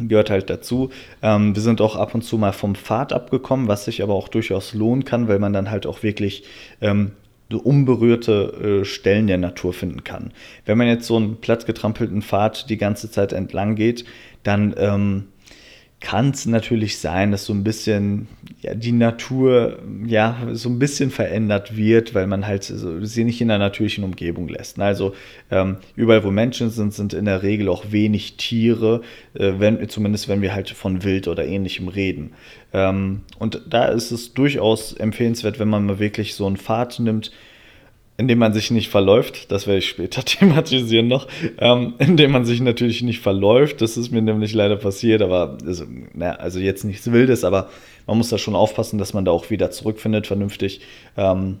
gehört 0.00 0.30
halt 0.30 0.50
dazu. 0.50 0.90
Ähm, 1.22 1.54
wir 1.54 1.62
sind 1.62 1.80
auch 1.80 1.96
ab 1.96 2.14
und 2.14 2.22
zu 2.22 2.38
mal 2.38 2.52
vom 2.52 2.74
Pfad 2.74 3.12
abgekommen, 3.12 3.68
was 3.68 3.84
sich 3.84 4.02
aber 4.02 4.14
auch 4.14 4.28
durchaus 4.28 4.74
lohnen 4.74 5.04
kann, 5.04 5.28
weil 5.28 5.38
man 5.38 5.52
dann 5.52 5.70
halt 5.70 5.86
auch 5.86 6.02
wirklich 6.02 6.44
ähm, 6.80 7.12
unberührte 7.52 8.80
äh, 8.82 8.84
Stellen 8.84 9.26
der 9.26 9.38
Natur 9.38 9.72
finden 9.72 10.04
kann. 10.04 10.32
Wenn 10.64 10.78
man 10.78 10.88
jetzt 10.88 11.06
so 11.06 11.16
einen 11.16 11.36
plattgetrampelten 11.36 12.22
Pfad 12.22 12.68
die 12.68 12.76
ganze 12.76 13.10
Zeit 13.10 13.32
entlang 13.32 13.76
geht, 13.76 14.04
dann 14.42 14.74
ähm, 14.78 15.24
kann 16.06 16.30
es 16.30 16.46
natürlich 16.46 16.98
sein, 16.98 17.32
dass 17.32 17.46
so 17.46 17.52
ein 17.52 17.64
bisschen 17.64 18.28
ja, 18.60 18.74
die 18.74 18.92
Natur 18.92 19.80
ja 20.06 20.36
so 20.52 20.68
ein 20.68 20.78
bisschen 20.78 21.10
verändert 21.10 21.76
wird, 21.76 22.14
weil 22.14 22.28
man 22.28 22.46
halt 22.46 22.62
so, 22.62 23.04
sie 23.04 23.24
nicht 23.24 23.40
in 23.40 23.48
der 23.48 23.58
natürlichen 23.58 24.04
Umgebung 24.04 24.46
lässt. 24.46 24.78
Also 24.78 25.16
ähm, 25.50 25.78
überall, 25.96 26.22
wo 26.22 26.30
Menschen 26.30 26.70
sind, 26.70 26.94
sind 26.94 27.12
in 27.12 27.24
der 27.24 27.42
Regel 27.42 27.68
auch 27.68 27.86
wenig 27.90 28.36
Tiere, 28.36 29.00
äh, 29.34 29.54
wenn, 29.58 29.88
zumindest 29.88 30.28
wenn 30.28 30.42
wir 30.42 30.54
halt 30.54 30.70
von 30.70 31.02
Wild 31.02 31.26
oder 31.26 31.44
ähnlichem 31.44 31.88
reden. 31.88 32.34
Ähm, 32.72 33.22
und 33.40 33.62
da 33.68 33.86
ist 33.86 34.12
es 34.12 34.32
durchaus 34.32 34.92
empfehlenswert, 34.92 35.58
wenn 35.58 35.68
man 35.68 35.86
mal 35.86 35.98
wirklich 35.98 36.36
so 36.36 36.46
einen 36.46 36.56
Pfad 36.56 37.00
nimmt, 37.00 37.32
indem 38.18 38.38
man 38.38 38.52
sich 38.52 38.70
nicht 38.70 38.88
verläuft, 38.88 39.50
das 39.52 39.66
werde 39.66 39.78
ich 39.78 39.88
später 39.88 40.22
thematisieren 40.24 41.08
noch, 41.08 41.28
ähm, 41.58 41.94
indem 41.98 42.32
man 42.32 42.44
sich 42.44 42.60
natürlich 42.60 43.02
nicht 43.02 43.20
verläuft, 43.20 43.80
das 43.82 43.96
ist 43.96 44.10
mir 44.10 44.22
nämlich 44.22 44.54
leider 44.54 44.76
passiert, 44.76 45.22
aber 45.22 45.58
also, 45.64 45.84
na, 46.14 46.32
also 46.32 46.58
jetzt 46.58 46.84
nichts 46.84 47.10
Wildes, 47.12 47.44
aber 47.44 47.68
man 48.06 48.18
muss 48.18 48.28
da 48.28 48.38
schon 48.38 48.54
aufpassen, 48.54 48.98
dass 48.98 49.14
man 49.14 49.24
da 49.24 49.32
auch 49.32 49.50
wieder 49.50 49.70
zurückfindet, 49.70 50.26
vernünftig. 50.26 50.80
Ähm, 51.16 51.58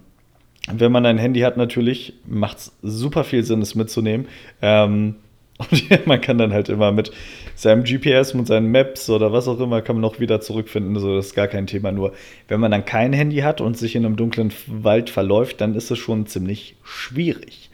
wenn 0.72 0.90
man 0.92 1.06
ein 1.06 1.18
Handy 1.18 1.40
hat, 1.40 1.56
natürlich, 1.56 2.14
macht 2.26 2.58
es 2.58 2.72
super 2.82 3.24
viel 3.24 3.44
Sinn, 3.44 3.62
es 3.62 3.74
mitzunehmen. 3.74 4.26
Ähm, 4.62 5.16
und 5.58 6.06
man 6.06 6.20
kann 6.20 6.38
dann 6.38 6.52
halt 6.52 6.68
immer 6.68 6.92
mit 6.92 7.12
seinem 7.54 7.84
GPS, 7.84 8.34
mit 8.34 8.46
seinen 8.46 8.70
Maps 8.70 9.08
oder 9.08 9.32
was 9.32 9.48
auch 9.48 9.60
immer, 9.60 9.82
kann 9.82 9.96
man 9.96 10.02
noch 10.02 10.20
wieder 10.20 10.40
zurückfinden. 10.40 10.98
So, 10.98 11.16
das 11.16 11.26
ist 11.26 11.34
gar 11.34 11.48
kein 11.48 11.66
Thema. 11.66 11.92
Nur, 11.92 12.12
wenn 12.48 12.60
man 12.60 12.70
dann 12.70 12.84
kein 12.84 13.12
Handy 13.12 13.38
hat 13.38 13.60
und 13.60 13.76
sich 13.76 13.96
in 13.96 14.04
einem 14.04 14.16
dunklen 14.16 14.52
Wald 14.66 15.10
verläuft, 15.10 15.60
dann 15.60 15.74
ist 15.74 15.90
es 15.90 15.98
schon 15.98 16.26
ziemlich 16.26 16.76
schwierig. 16.82 17.70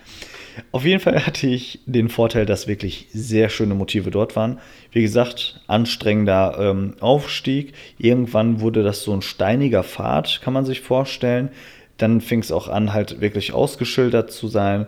Auf 0.70 0.84
jeden 0.84 1.00
Fall 1.00 1.24
hatte 1.24 1.46
ich 1.46 1.80
den 1.86 2.10
Vorteil, 2.10 2.44
dass 2.44 2.68
wirklich 2.68 3.08
sehr 3.12 3.48
schöne 3.48 3.74
Motive 3.74 4.10
dort 4.10 4.36
waren. 4.36 4.60
Wie 4.90 5.02
gesagt, 5.02 5.60
anstrengender 5.66 6.56
ähm, 6.58 6.94
Aufstieg. 7.00 7.72
Irgendwann 7.98 8.60
wurde 8.60 8.82
das 8.82 9.02
so 9.02 9.14
ein 9.14 9.22
steiniger 9.22 9.82
Pfad, 9.82 10.40
kann 10.42 10.52
man 10.52 10.66
sich 10.66 10.82
vorstellen. 10.82 11.50
Dann 11.96 12.20
fing 12.20 12.40
es 12.40 12.52
auch 12.52 12.68
an, 12.68 12.92
halt 12.92 13.20
wirklich 13.20 13.54
ausgeschildert 13.54 14.30
zu 14.30 14.46
sein. 14.46 14.86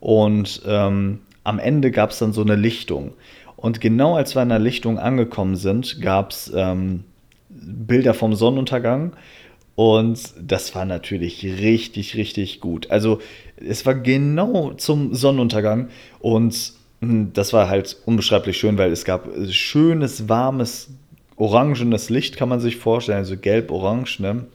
Und 0.00 0.62
ähm, 0.66 1.20
am 1.46 1.58
Ende 1.60 1.92
gab 1.92 2.10
es 2.10 2.18
dann 2.18 2.32
so 2.32 2.42
eine 2.42 2.56
Lichtung. 2.56 3.12
Und 3.56 3.80
genau 3.80 4.16
als 4.16 4.34
wir 4.34 4.42
an 4.42 4.48
der 4.48 4.58
Lichtung 4.58 4.98
angekommen 4.98 5.56
sind, 5.56 6.02
gab 6.02 6.30
es 6.30 6.52
ähm, 6.54 7.04
Bilder 7.48 8.14
vom 8.14 8.34
Sonnenuntergang. 8.34 9.12
Und 9.76 10.18
das 10.40 10.74
war 10.74 10.84
natürlich 10.84 11.44
richtig, 11.44 12.16
richtig 12.16 12.60
gut. 12.60 12.90
Also 12.90 13.20
es 13.56 13.86
war 13.86 13.94
genau 13.94 14.72
zum 14.72 15.14
Sonnenuntergang. 15.14 15.88
Und 16.18 16.72
hm, 17.00 17.32
das 17.32 17.52
war 17.52 17.68
halt 17.68 17.96
unbeschreiblich 18.06 18.56
schön, 18.56 18.76
weil 18.76 18.90
es 18.90 19.04
gab 19.04 19.28
schönes, 19.48 20.28
warmes, 20.28 20.90
orangenes 21.36 22.10
Licht, 22.10 22.36
kann 22.36 22.48
man 22.48 22.60
sich 22.60 22.76
vorstellen, 22.76 23.18
also 23.18 23.36
gelb-orange, 23.36 24.20
ne? 24.20 24.46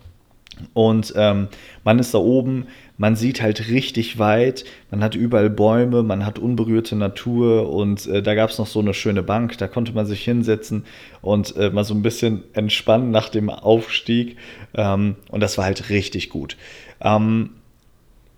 Und 0.74 1.13
ähm, 1.15 1.48
man 1.84 2.00
ist 2.00 2.13
da 2.13 2.20
oben, 2.20 2.67
man 2.98 3.15
sieht 3.15 3.41
halt 3.41 3.70
richtig 3.70 4.20
weit, 4.20 4.63
man 4.91 5.03
hat 5.03 5.15
überall 5.15 5.50
Bäume, 5.50 6.03
man 6.03 6.25
hat 6.25 6.38
unberührte 6.38 6.96
Natur 6.96 7.70
und 7.72 8.05
äh, 8.08 8.22
da 8.22 8.36
gab 8.36 8.51
es 8.51 8.60
noch 8.60 8.67
so 8.67 8.79
eine 8.79 8.93
schöne 8.93 9.24
Bank, 9.24 9.58
da 9.58 9.67
konnte 9.67 9.93
man 9.93 10.05
sich 10.05 10.24
hinsetzen 10.24 10.86
und 11.22 11.55
äh, 11.55 11.72
mal 11.72 11.84
so 11.84 11.93
ein 11.93 12.03
bisschen 12.03 12.43
entspannen 12.53 13.12
nach 13.12 13.29
dem 13.29 13.50
Aufstieg. 13.50 14.38
Ähm, 14.75 15.15
und 15.29 15.39
das 15.41 15.58
war 15.58 15.65
halt 15.65 15.89
richtig 15.89 16.29
gut. 16.29 16.58
Ähm, 17.01 17.51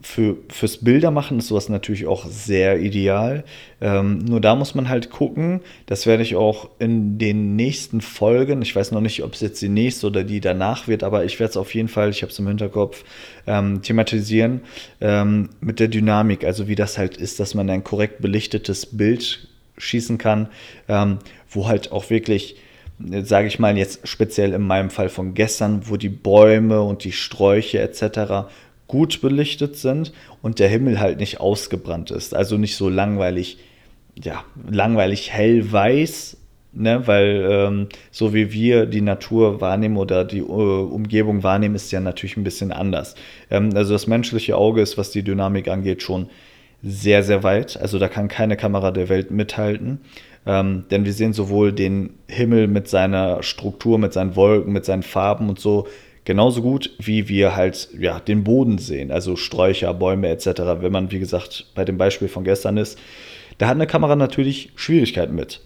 für, 0.04 0.36
fürs 0.50 0.78
Bildermachen 0.78 1.40
ist 1.40 1.48
sowas 1.48 1.70
natürlich 1.70 2.08
auch 2.08 2.26
sehr 2.28 2.80
ideal. 2.80 3.46
Ähm, 3.80 4.20
nur 4.20 4.42
da 4.42 4.54
muss 4.54 4.76
man 4.76 4.90
halt 4.90 5.10
gucken, 5.10 5.62
das 5.86 6.06
werde 6.06 6.24
ich 6.24 6.36
auch 6.36 6.70
in 6.78 7.18
den 7.18 7.56
nächsten 7.56 8.02
Folgen, 8.02 8.62
ich 8.62 8.76
weiß 8.76 8.92
noch 8.92 9.02
nicht, 9.02 9.24
ob 9.24 9.34
es 9.34 9.40
jetzt 9.40 9.62
die 9.62 9.70
nächste 9.70 10.08
oder 10.08 10.24
die 10.24 10.42
danach 10.42 10.88
wird, 10.88 11.04
aber 11.04 11.24
ich 11.24 11.40
werde 11.40 11.52
es 11.52 11.58
auf 11.58 11.74
jeden 11.74 11.88
Fall, 11.88 12.10
ich 12.10 12.22
habe 12.22 12.32
es 12.32 12.40
im 12.40 12.48
Hinterkopf, 12.48 13.06
ähm, 13.48 13.82
thematisieren 13.82 14.62
ähm, 15.00 15.50
mit 15.62 15.80
der 15.80 15.88
Dynamik, 15.88 16.44
also 16.44 16.68
wie 16.68 16.76
das 16.76 16.98
halt 16.98 17.16
ist, 17.16 17.40
dass 17.40 17.56
man 17.56 17.70
ein 17.70 17.84
korrekt 17.84 18.22
belichtetes 18.22 18.86
Bild 18.86 19.48
schießen 19.78 20.18
kann, 20.18 20.50
ähm, 20.90 21.20
wo 21.50 21.68
halt 21.68 21.92
auch 21.92 22.10
wirklich 22.10 22.58
sage 23.24 23.48
ich 23.48 23.58
mal 23.58 23.76
jetzt 23.76 24.08
speziell 24.08 24.54
in 24.54 24.62
meinem 24.62 24.92
Fall 24.92 25.10
von 25.10 25.34
gestern, 25.34 25.90
wo 25.90 25.98
die 25.98 26.10
Bäume 26.10 26.82
und 26.82 27.04
die 27.04 27.12
Sträuche 27.12 27.80
etc 27.80 28.46
gut 28.88 29.22
belichtet 29.22 29.76
sind 29.78 30.14
und 30.42 30.60
der 30.60 30.70
Himmel 30.70 31.00
halt 31.00 31.20
nicht 31.20 31.40
ausgebrannt 31.40 32.12
ist. 32.12 32.36
Also 32.36 32.58
nicht 32.58 32.76
so 32.76 32.90
langweilig, 32.90 33.58
ja, 34.22 34.44
langweilig 34.70 35.32
hell-weiß, 35.32 36.38
ne? 36.74 37.08
weil 37.08 37.48
ähm, 37.50 37.88
so 38.12 38.34
wie 38.34 38.52
wir 38.52 38.86
die 38.86 39.02
Natur 39.02 39.62
wahrnehmen 39.62 39.98
oder 39.98 40.26
die 40.26 40.40
äh, 40.40 40.44
Umgebung 40.44 41.44
wahrnehmen, 41.44 41.76
ist 41.76 41.92
ja 41.92 42.00
natürlich 42.00 42.38
ein 42.38 42.44
bisschen 42.44 42.72
anders. 42.72 43.16
Ähm, 43.50 43.72
also 43.76 43.94
das 43.94 44.08
menschliche 44.08 44.58
Auge 44.58 44.82
ist, 44.82 44.98
was 44.98 45.12
die 45.12 45.24
Dynamik 45.24 45.68
angeht, 45.68 46.04
schon 46.04 46.30
sehr, 46.84 47.24
sehr 47.24 47.44
weit. 47.44 47.78
Also 47.78 47.98
da 47.98 48.10
kann 48.10 48.28
keine 48.28 48.58
Kamera 48.58 48.92
der 48.92 49.08
Welt 49.10 49.32
mithalten. 49.32 50.02
Ähm, 50.46 50.84
denn 50.92 51.06
wir 51.06 51.14
sehen 51.14 51.32
sowohl 51.32 51.72
den 51.72 52.16
Himmel 52.28 52.68
mit 52.68 52.90
seiner 52.90 53.42
Struktur, 53.44 53.98
mit 53.98 54.12
seinen 54.12 54.36
Wolken, 54.36 54.74
mit 54.74 54.84
seinen 54.84 55.04
Farben 55.04 55.48
und 55.48 55.60
so 55.60 55.88
Genauso 56.26 56.62
gut, 56.62 56.92
wie 57.00 57.28
wir 57.28 57.56
halt 57.56 57.90
ja, 58.00 58.20
den 58.20 58.44
Boden 58.44 58.78
sehen, 58.78 59.12
also 59.12 59.36
Sträucher, 59.36 59.94
Bäume 59.94 60.30
etc. 60.30 60.48
Wenn 60.80 60.92
man, 60.92 61.12
wie 61.12 61.20
gesagt, 61.20 61.68
bei 61.76 61.84
dem 61.84 61.98
Beispiel 61.98 62.30
von 62.30 62.44
gestern 62.44 62.78
ist, 62.78 62.98
da 63.58 63.68
hat 63.68 63.76
eine 63.76 63.88
Kamera 63.88 64.16
natürlich 64.16 64.72
Schwierigkeiten 64.76 65.36
mit. 65.36 65.62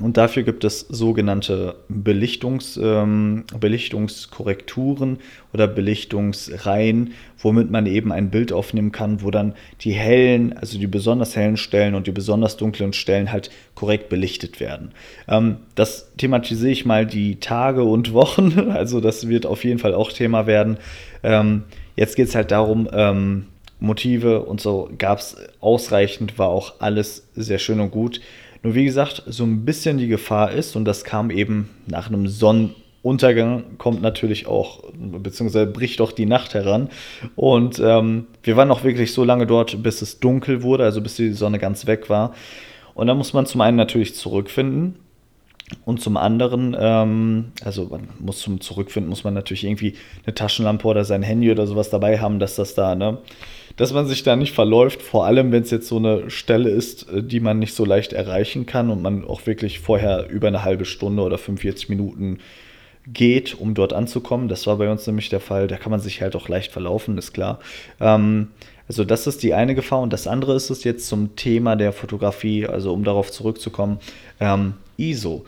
Und 0.00 0.16
dafür 0.16 0.44
gibt 0.44 0.64
es 0.64 0.80
sogenannte 0.80 1.74
Belichtungs, 1.88 2.78
ähm, 2.80 3.44
Belichtungskorrekturen 3.58 5.18
oder 5.52 5.66
Belichtungsreihen, 5.66 7.14
womit 7.38 7.70
man 7.70 7.86
eben 7.86 8.12
ein 8.12 8.30
Bild 8.30 8.52
aufnehmen 8.52 8.92
kann, 8.92 9.22
wo 9.22 9.30
dann 9.30 9.54
die 9.80 9.92
hellen, 9.92 10.56
also 10.56 10.78
die 10.78 10.86
besonders 10.86 11.34
hellen 11.34 11.56
Stellen 11.56 11.94
und 11.94 12.06
die 12.06 12.12
besonders 12.12 12.56
dunklen 12.56 12.92
Stellen 12.92 13.32
halt 13.32 13.50
korrekt 13.74 14.08
belichtet 14.08 14.60
werden. 14.60 14.92
Ähm, 15.26 15.56
das 15.74 16.12
thematisiere 16.16 16.70
ich 16.70 16.84
mal 16.84 17.04
die 17.04 17.40
Tage 17.40 17.82
und 17.82 18.12
Wochen, 18.12 18.70
also 18.70 19.00
das 19.00 19.28
wird 19.28 19.46
auf 19.46 19.64
jeden 19.64 19.80
Fall 19.80 19.94
auch 19.94 20.12
Thema 20.12 20.46
werden. 20.46 20.76
Ähm, 21.24 21.64
jetzt 21.96 22.14
geht 22.14 22.28
es 22.28 22.34
halt 22.36 22.52
darum, 22.52 22.88
ähm, 22.92 23.46
Motive 23.80 24.40
und 24.42 24.60
so 24.60 24.90
gab 24.98 25.18
es 25.18 25.36
ausreichend, 25.60 26.38
war 26.38 26.48
auch 26.48 26.80
alles 26.80 27.28
sehr 27.34 27.58
schön 27.58 27.80
und 27.80 27.90
gut. 27.90 28.20
Nur 28.62 28.74
wie 28.74 28.84
gesagt, 28.84 29.22
so 29.26 29.44
ein 29.44 29.64
bisschen 29.64 29.98
die 29.98 30.08
Gefahr 30.08 30.52
ist, 30.52 30.76
und 30.76 30.84
das 30.84 31.04
kam 31.04 31.30
eben 31.30 31.70
nach 31.86 32.08
einem 32.08 32.26
Sonnenuntergang, 32.26 33.78
kommt 33.78 34.02
natürlich 34.02 34.46
auch, 34.46 34.82
beziehungsweise 34.94 35.66
bricht 35.66 36.00
auch 36.00 36.12
die 36.12 36.26
Nacht 36.26 36.54
heran. 36.54 36.88
Und 37.36 37.80
ähm, 37.84 38.26
wir 38.42 38.56
waren 38.56 38.70
auch 38.70 38.84
wirklich 38.84 39.12
so 39.12 39.24
lange 39.24 39.46
dort, 39.46 39.82
bis 39.82 40.02
es 40.02 40.20
dunkel 40.20 40.62
wurde, 40.62 40.84
also 40.84 41.00
bis 41.00 41.16
die 41.16 41.32
Sonne 41.32 41.58
ganz 41.58 41.86
weg 41.86 42.10
war. 42.10 42.34
Und 42.94 43.06
da 43.06 43.14
muss 43.14 43.32
man 43.32 43.46
zum 43.46 43.60
einen 43.60 43.76
natürlich 43.76 44.14
zurückfinden. 44.16 44.96
Und 45.84 46.00
zum 46.00 46.16
anderen, 46.16 46.76
ähm, 46.78 47.52
also 47.62 47.86
man 47.86 48.08
muss 48.18 48.38
zum 48.38 48.60
Zurückfinden, 48.60 49.10
muss 49.10 49.24
man 49.24 49.34
natürlich 49.34 49.64
irgendwie 49.64 49.94
eine 50.24 50.34
Taschenlampe 50.34 50.86
oder 50.86 51.04
sein 51.04 51.22
Handy 51.22 51.50
oder 51.50 51.66
sowas 51.66 51.90
dabei 51.90 52.18
haben, 52.18 52.38
dass 52.38 52.56
das 52.56 52.74
da, 52.74 52.94
ne, 52.94 53.18
dass 53.76 53.92
man 53.92 54.06
sich 54.06 54.22
da 54.22 54.34
nicht 54.34 54.54
verläuft, 54.54 55.02
vor 55.02 55.26
allem 55.26 55.52
wenn 55.52 55.62
es 55.62 55.70
jetzt 55.70 55.88
so 55.88 55.96
eine 55.96 56.30
Stelle 56.30 56.70
ist, 56.70 57.10
äh, 57.10 57.22
die 57.22 57.40
man 57.40 57.58
nicht 57.58 57.74
so 57.74 57.84
leicht 57.84 58.12
erreichen 58.12 58.66
kann 58.66 58.90
und 58.90 59.02
man 59.02 59.24
auch 59.24 59.46
wirklich 59.46 59.80
vorher 59.80 60.28
über 60.30 60.48
eine 60.48 60.64
halbe 60.64 60.84
Stunde 60.84 61.22
oder 61.22 61.38
45 61.38 61.88
Minuten 61.88 62.38
geht, 63.06 63.58
um 63.58 63.74
dort 63.74 63.92
anzukommen. 63.92 64.48
Das 64.48 64.66
war 64.66 64.76
bei 64.76 64.90
uns 64.90 65.06
nämlich 65.06 65.28
der 65.28 65.40
Fall. 65.40 65.66
Da 65.66 65.76
kann 65.76 65.90
man 65.90 66.00
sich 66.00 66.20
halt 66.20 66.36
auch 66.36 66.48
leicht 66.48 66.72
verlaufen, 66.72 67.16
ist 67.18 67.32
klar. 67.32 67.58
Ähm, 68.00 68.48
also 68.88 69.04
das 69.04 69.26
ist 69.26 69.42
die 69.42 69.52
eine 69.52 69.74
Gefahr 69.74 70.00
und 70.00 70.12
das 70.12 70.26
andere 70.26 70.54
ist 70.54 70.70
es 70.70 70.82
jetzt 70.82 71.08
zum 71.08 71.36
Thema 71.36 71.76
der 71.76 71.92
Fotografie, 71.92 72.66
also 72.66 72.92
um 72.92 73.04
darauf 73.04 73.30
zurückzukommen, 73.30 73.98
ähm, 74.40 74.74
ISO. 74.98 75.46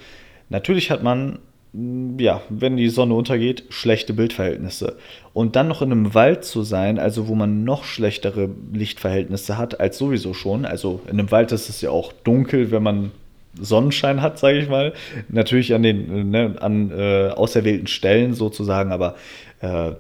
Natürlich 0.48 0.90
hat 0.90 1.02
man 1.02 1.40
ja, 1.72 2.42
wenn 2.48 2.76
die 2.76 2.88
Sonne 2.88 3.14
untergeht, 3.14 3.64
schlechte 3.70 4.12
Bildverhältnisse. 4.12 4.96
Und 5.32 5.54
dann 5.54 5.68
noch 5.68 5.82
in 5.82 5.92
einem 5.92 6.14
Wald 6.14 6.44
zu 6.44 6.62
sein, 6.62 6.98
also 6.98 7.28
wo 7.28 7.34
man 7.36 7.62
noch 7.64 7.84
schlechtere 7.84 8.50
Lichtverhältnisse 8.72 9.56
hat 9.56 9.78
als 9.78 9.96
sowieso 9.96 10.34
schon. 10.34 10.64
Also 10.64 11.00
in 11.06 11.18
einem 11.20 11.30
Wald 11.30 11.52
ist 11.52 11.68
es 11.68 11.80
ja 11.80 11.90
auch 11.90 12.12
dunkel, 12.12 12.72
wenn 12.72 12.82
man 12.82 13.12
Sonnenschein 13.54 14.20
hat, 14.20 14.38
sage 14.38 14.58
ich 14.58 14.68
mal. 14.68 14.92
Natürlich 15.28 15.72
an 15.72 15.84
den 15.84 16.30
ne, 16.30 16.56
an 16.60 16.90
äh, 16.90 17.28
auserwählten 17.28 17.86
Stellen 17.86 18.34
sozusagen, 18.34 18.90
aber 18.90 19.14
äh, 19.60 19.92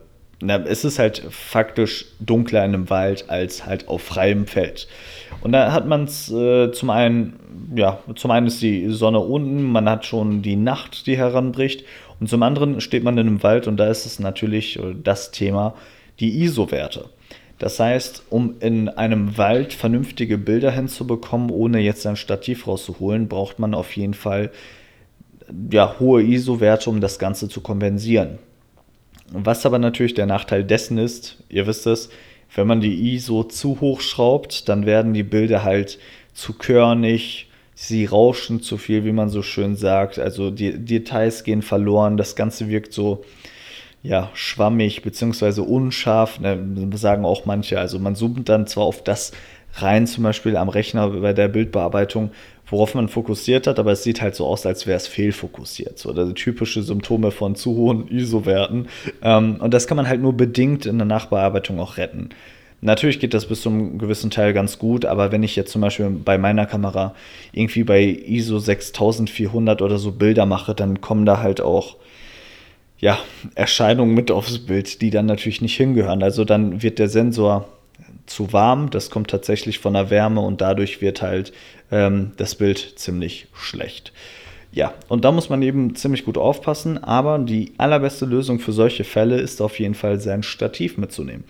na, 0.42 0.56
es 0.64 0.84
ist 0.84 0.98
halt 0.98 1.22
faktisch 1.30 2.06
dunkler 2.18 2.64
in 2.64 2.74
einem 2.74 2.90
Wald 2.90 3.28
als 3.28 3.66
halt 3.66 3.88
auf 3.88 4.02
freiem 4.02 4.46
Feld. 4.46 4.88
Und 5.42 5.52
da 5.52 5.72
hat 5.72 5.86
man 5.86 6.04
es 6.04 6.30
äh, 6.30 6.72
zum 6.72 6.90
einen, 6.90 7.38
ja, 7.74 7.98
zum 8.14 8.30
einen 8.30 8.46
ist 8.46 8.62
die 8.62 8.90
Sonne 8.90 9.20
unten, 9.20 9.62
man 9.64 9.88
hat 9.88 10.06
schon 10.06 10.42
die 10.42 10.56
Nacht, 10.56 11.06
die 11.06 11.16
heranbricht. 11.16 11.84
Und 12.20 12.28
zum 12.28 12.42
anderen 12.42 12.80
steht 12.80 13.04
man 13.04 13.16
in 13.18 13.26
einem 13.26 13.42
Wald 13.42 13.66
und 13.66 13.76
da 13.76 13.88
ist 13.88 14.06
es 14.06 14.18
natürlich 14.18 14.78
äh, 14.78 14.94
das 15.02 15.30
Thema, 15.30 15.74
die 16.20 16.42
ISO-Werte. 16.42 17.10
Das 17.58 17.78
heißt, 17.78 18.24
um 18.30 18.54
in 18.60 18.88
einem 18.88 19.36
Wald 19.36 19.74
vernünftige 19.74 20.38
Bilder 20.38 20.70
hinzubekommen, 20.70 21.50
ohne 21.50 21.80
jetzt 21.80 22.06
ein 22.06 22.16
Stativ 22.16 22.66
rauszuholen, 22.66 23.28
braucht 23.28 23.58
man 23.58 23.74
auf 23.74 23.94
jeden 23.96 24.14
Fall 24.14 24.50
ja, 25.70 25.96
hohe 25.98 26.22
ISO-Werte, 26.22 26.88
um 26.88 27.02
das 27.02 27.18
Ganze 27.18 27.48
zu 27.48 27.60
kompensieren. 27.60 28.38
Was 29.32 29.64
aber 29.66 29.78
natürlich 29.78 30.14
der 30.14 30.26
Nachteil 30.26 30.64
dessen 30.64 30.98
ist, 30.98 31.38
ihr 31.48 31.66
wisst 31.66 31.86
es, 31.86 32.10
wenn 32.54 32.66
man 32.66 32.80
die 32.80 33.14
ISO 33.14 33.44
zu 33.44 33.80
hoch 33.80 34.00
schraubt, 34.00 34.68
dann 34.68 34.86
werden 34.86 35.14
die 35.14 35.22
Bilder 35.22 35.62
halt 35.62 35.98
zu 36.34 36.54
körnig, 36.54 37.48
sie 37.74 38.06
rauschen 38.06 38.60
zu 38.60 38.76
viel, 38.76 39.04
wie 39.04 39.12
man 39.12 39.28
so 39.28 39.42
schön 39.42 39.76
sagt. 39.76 40.18
Also 40.18 40.50
die 40.50 40.78
Details 40.78 41.44
gehen 41.44 41.62
verloren, 41.62 42.16
das 42.16 42.34
Ganze 42.34 42.68
wirkt 42.68 42.92
so 42.92 43.24
ja, 44.02 44.30
schwammig 44.34 45.02
bzw. 45.02 45.60
unscharf, 45.60 46.40
ne, 46.40 46.90
sagen 46.94 47.24
auch 47.24 47.46
manche. 47.46 47.78
Also 47.78 47.98
man 47.98 48.16
zoomt 48.16 48.48
dann 48.48 48.66
zwar 48.66 48.84
auf 48.84 49.04
das 49.04 49.32
rein, 49.74 50.06
zum 50.06 50.24
Beispiel 50.24 50.56
am 50.56 50.68
Rechner 50.68 51.08
bei 51.08 51.32
der 51.32 51.48
Bildbearbeitung, 51.48 52.32
worauf 52.70 52.94
man 52.94 53.08
fokussiert 53.08 53.66
hat, 53.66 53.78
aber 53.78 53.92
es 53.92 54.02
sieht 54.02 54.22
halt 54.22 54.34
so 54.34 54.46
aus, 54.46 54.64
als 54.64 54.86
wäre 54.86 54.96
es 54.96 55.06
fehlfokussiert. 55.06 55.98
So, 55.98 56.12
sind 56.14 56.34
typische 56.36 56.82
Symptome 56.82 57.30
von 57.30 57.54
zu 57.56 57.74
hohen 57.74 58.08
ISO-Werten. 58.08 58.88
Ähm, 59.22 59.56
und 59.60 59.74
das 59.74 59.86
kann 59.86 59.96
man 59.96 60.08
halt 60.08 60.22
nur 60.22 60.32
bedingt 60.32 60.86
in 60.86 60.98
der 60.98 61.06
Nachbearbeitung 61.06 61.80
auch 61.80 61.96
retten. 61.96 62.30
Natürlich 62.82 63.20
geht 63.20 63.34
das 63.34 63.46
bis 63.46 63.60
zu 63.60 63.68
einem 63.68 63.98
gewissen 63.98 64.30
Teil 64.30 64.54
ganz 64.54 64.78
gut, 64.78 65.04
aber 65.04 65.32
wenn 65.32 65.42
ich 65.42 65.54
jetzt 65.54 65.70
zum 65.70 65.82
Beispiel 65.82 66.08
bei 66.08 66.38
meiner 66.38 66.64
Kamera 66.64 67.14
irgendwie 67.52 67.84
bei 67.84 68.02
ISO 68.02 68.58
6400 68.58 69.82
oder 69.82 69.98
so 69.98 70.12
Bilder 70.12 70.46
mache, 70.46 70.74
dann 70.74 71.02
kommen 71.02 71.26
da 71.26 71.40
halt 71.42 71.60
auch 71.60 71.96
ja, 72.98 73.18
Erscheinungen 73.54 74.14
mit 74.14 74.30
aufs 74.30 74.58
Bild, 74.60 75.02
die 75.02 75.10
dann 75.10 75.26
natürlich 75.26 75.60
nicht 75.60 75.76
hingehören. 75.76 76.22
Also 76.22 76.44
dann 76.44 76.82
wird 76.82 76.98
der 76.98 77.08
Sensor 77.08 77.66
zu 78.30 78.52
warm. 78.52 78.90
Das 78.90 79.10
kommt 79.10 79.28
tatsächlich 79.28 79.80
von 79.80 79.94
der 79.94 80.10
Wärme 80.10 80.40
und 80.40 80.60
dadurch 80.60 81.00
wird 81.00 81.20
halt 81.20 81.52
ähm, 81.90 82.30
das 82.36 82.54
Bild 82.54 82.92
ziemlich 82.96 83.48
schlecht. 83.52 84.12
Ja, 84.72 84.94
und 85.08 85.24
da 85.24 85.32
muss 85.32 85.48
man 85.48 85.62
eben 85.62 85.96
ziemlich 85.96 86.24
gut 86.24 86.38
aufpassen, 86.38 87.02
aber 87.02 87.40
die 87.40 87.72
allerbeste 87.76 88.24
Lösung 88.24 88.60
für 88.60 88.70
solche 88.70 89.02
Fälle 89.02 89.40
ist 89.40 89.60
auf 89.60 89.80
jeden 89.80 89.94
Fall 89.94 90.20
sein 90.20 90.44
Stativ 90.44 90.96
mitzunehmen. 90.96 91.42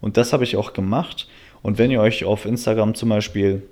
Und 0.00 0.16
das 0.16 0.32
habe 0.32 0.44
ich 0.44 0.56
auch 0.56 0.72
gemacht. 0.72 1.26
Und 1.62 1.78
wenn 1.78 1.90
ihr 1.90 2.00
euch 2.00 2.24
auf 2.24 2.44
Instagram 2.44 2.94
zum 2.94 3.08
Beispiel 3.08 3.64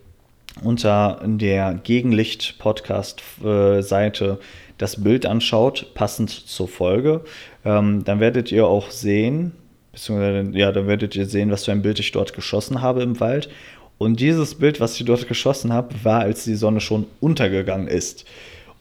unter 0.65 1.23
der 1.25 1.75
Gegenlicht-Podcast-Seite 1.75 4.41
das 4.77 5.05
Bild 5.05 5.25
anschaut, 5.25 5.95
passend 5.95 6.31
zur 6.31 6.67
Folge, 6.67 7.21
ähm, 7.65 8.03
dann 8.05 8.19
werdet 8.19 8.51
ihr 8.51 8.67
auch 8.67 8.91
sehen, 8.91 9.53
beziehungsweise 9.97 10.51
ja, 10.59 10.73
dann 10.73 10.87
werdet 10.87 11.17
ihr 11.17 11.25
sehen, 11.25 11.51
was 11.51 11.65
für 11.65 11.73
ein 11.73 11.81
Bild 11.81 11.99
ich 11.99 12.13
dort 12.13 12.35
geschossen 12.35 12.83
habe 12.83 13.03
im 13.03 13.19
Wald. 13.19 13.49
Und 13.97 14.21
dieses 14.21 14.57
Bild, 14.57 14.79
was 14.79 15.01
ich 15.01 15.07
dort 15.07 15.27
geschossen 15.27 15.73
habe, 15.73 15.95
war, 16.03 16.21
als 16.21 16.45
die 16.45 16.55
Sonne 16.55 16.81
schon 16.81 17.07
untergegangen 17.21 17.89
ist. 17.89 18.27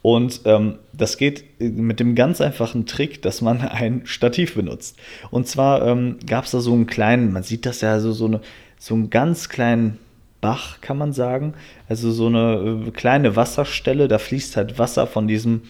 Und 0.02 0.42
ähm, 0.44 0.76
das 0.92 1.18
geht 1.18 1.46
mit 1.60 2.02
dem 2.02 2.16
ganz 2.16 2.42
einfachen 2.42 2.86
Trick, 2.86 3.22
dass 3.22 3.42
man 3.42 3.62
ein 3.62 4.02
Stativ 4.04 4.56
benutzt. 4.56 4.98
Und 5.32 5.48
zwar 5.48 5.88
ähm, 5.88 6.18
gab 6.28 6.46
es 6.46 6.52
da 6.52 6.60
so 6.60 6.74
einen 6.74 6.86
kleinen, 6.86 7.32
man 7.32 7.44
sieht 7.44 7.66
das 7.66 7.80
ja 7.80 8.00
so, 8.02 8.12
so, 8.12 8.26
eine, 8.26 8.42
so 8.78 8.94
einen 8.94 9.10
ganz 9.10 9.48
kleinen 9.48 9.98
Bach, 10.42 10.82
kann 10.82 10.98
man 10.98 11.14
sagen. 11.14 11.54
Also 11.88 12.12
so 12.12 12.28
eine 12.28 12.84
äh, 12.88 12.92
kleine 12.92 13.38
Wasserstelle, 13.38 14.10
da 14.10 14.20
fließt 14.20 14.58
halt 14.58 14.78
Wasser 14.78 15.08
von 15.08 15.30
diesem 15.30 15.62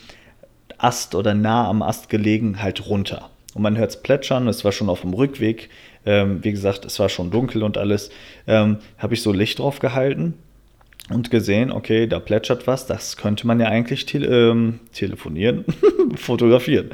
Ast 0.80 1.14
oder 1.14 1.36
nah 1.36 1.70
am 1.70 1.84
Ast 1.84 2.10
gelegen 2.10 2.64
halt 2.64 2.88
runter. 2.88 3.30
Und 3.56 3.62
man 3.62 3.78
hört 3.78 3.90
es 3.90 4.04
plätschern, 4.04 4.50
es 4.50 4.66
war 4.66 4.74
schon 4.74 4.90
auf 4.90 5.02
dem 5.02 5.14
Rückweg. 5.14 5.70
Ähm, 6.06 6.44
wie 6.44 6.52
gesagt, 6.52 6.84
es 6.84 7.00
war 7.00 7.08
schon 7.08 7.32
dunkel 7.32 7.64
und 7.64 7.78
alles. 7.78 8.12
Ähm, 8.48 8.78
Habe 8.98 9.14
ich 9.14 9.22
so 9.22 9.32
Licht 9.32 9.60
drauf 9.60 9.80
gehalten 9.80 10.36
und 11.10 11.32
gesehen, 11.32 11.72
okay, 11.72 12.06
da 12.06 12.20
plätschert 12.20 12.68
was, 12.68 12.86
das 12.86 13.16
könnte 13.16 13.48
man 13.48 13.60
ja 13.60 13.68
eigentlich 13.68 14.06
te 14.06 14.18
ähm, 14.26 14.82
telefonieren, 14.92 15.64
fotografieren. 16.16 16.90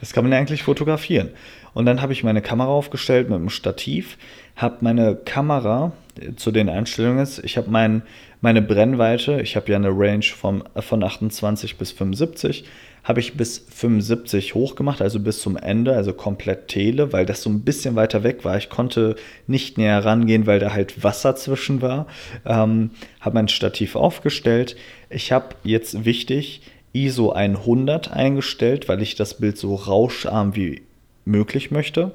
Das 0.00 0.14
kann 0.14 0.24
man 0.24 0.32
ja 0.32 0.38
eigentlich 0.38 0.62
fotografieren. 0.62 1.30
Und 1.74 1.84
dann 1.84 2.00
habe 2.00 2.14
ich 2.14 2.24
meine 2.24 2.40
Kamera 2.40 2.70
aufgestellt 2.70 3.28
mit 3.28 3.36
einem 3.36 3.50
Stativ, 3.50 4.16
habe 4.56 4.78
meine 4.80 5.16
Kamera 5.16 5.92
äh, 6.18 6.34
zu 6.34 6.50
den 6.50 6.70
Einstellungen 6.70 7.28
ich 7.42 7.58
habe 7.58 7.70
mein, 7.70 8.02
meine 8.40 8.62
Brennweite, 8.62 9.42
ich 9.42 9.54
habe 9.54 9.70
ja 9.70 9.76
eine 9.76 9.90
Range 9.90 10.24
vom, 10.24 10.64
von 10.80 11.04
28 11.04 11.76
bis 11.76 11.92
75, 11.92 12.64
habe 13.06 13.20
ich 13.20 13.36
bis 13.36 13.64
75 13.70 14.56
hochgemacht, 14.56 15.00
also 15.00 15.20
bis 15.20 15.40
zum 15.40 15.56
Ende, 15.56 15.94
also 15.94 16.12
komplett 16.12 16.66
Tele, 16.66 17.12
weil 17.12 17.24
das 17.24 17.40
so 17.40 17.48
ein 17.48 17.60
bisschen 17.60 17.94
weiter 17.94 18.24
weg 18.24 18.44
war. 18.44 18.56
Ich 18.56 18.68
konnte 18.68 19.14
nicht 19.46 19.78
näher 19.78 20.04
rangehen, 20.04 20.46
weil 20.46 20.58
da 20.58 20.72
halt 20.72 21.04
Wasser 21.04 21.36
zwischen 21.36 21.80
war. 21.80 22.08
Ähm, 22.44 22.90
habe 23.20 23.34
mein 23.34 23.46
Stativ 23.46 23.94
aufgestellt. 23.94 24.74
Ich 25.08 25.30
habe 25.30 25.54
jetzt 25.62 26.04
wichtig 26.04 26.62
ISO 26.92 27.30
100 27.30 28.10
eingestellt, 28.10 28.88
weil 28.88 29.00
ich 29.00 29.14
das 29.14 29.38
Bild 29.38 29.56
so 29.56 29.76
rauscharm 29.76 30.56
wie 30.56 30.82
möglich 31.24 31.70
möchte 31.70 32.12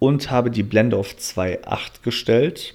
und 0.00 0.32
habe 0.32 0.50
die 0.50 0.64
Blende 0.64 0.96
auf 0.96 1.14
2.8 1.14 2.02
gestellt 2.02 2.74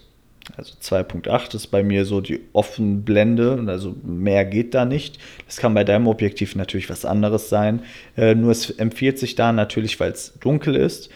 also 0.57 0.73
2.8 0.81 1.55
ist 1.55 1.67
bei 1.67 1.83
mir 1.83 2.05
so 2.05 2.21
die 2.21 2.41
offene 2.51 2.97
Blende, 2.97 3.63
also 3.67 3.95
mehr 4.03 4.45
geht 4.45 4.73
da 4.73 4.85
nicht. 4.85 5.17
Das 5.45 5.57
kann 5.57 5.73
bei 5.73 5.83
deinem 5.83 6.07
Objektiv 6.07 6.55
natürlich 6.55 6.89
was 6.89 7.05
anderes 7.05 7.49
sein. 7.49 7.81
Äh, 8.17 8.35
nur 8.35 8.51
es 8.51 8.69
empfiehlt 8.69 9.19
sich 9.19 9.35
da 9.35 9.51
natürlich, 9.51 9.99
weil 9.99 10.11
es 10.11 10.33
dunkel 10.39 10.75
ist. 10.75 11.09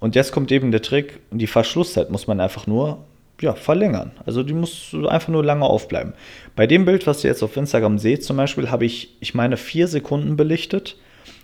Und 0.00 0.14
jetzt 0.14 0.32
kommt 0.32 0.50
eben 0.50 0.72
der 0.72 0.82
Trick, 0.82 1.20
die 1.30 1.46
Verschlusszeit 1.46 2.10
muss 2.10 2.26
man 2.26 2.40
einfach 2.40 2.66
nur 2.66 3.04
ja, 3.40 3.54
verlängern. 3.54 4.12
Also 4.24 4.42
die 4.42 4.54
muss 4.54 4.94
einfach 5.08 5.28
nur 5.28 5.44
lange 5.44 5.64
aufbleiben. 5.64 6.14
Bei 6.56 6.66
dem 6.66 6.84
Bild, 6.84 7.06
was 7.06 7.24
ihr 7.24 7.30
jetzt 7.30 7.42
auf 7.42 7.56
Instagram 7.56 7.98
seht, 7.98 8.24
zum 8.24 8.36
Beispiel, 8.36 8.70
habe 8.70 8.84
ich, 8.84 9.16
ich 9.20 9.34
meine, 9.34 9.56
vier 9.56 9.88
Sekunden 9.88 10.36
belichtet. 10.36 10.96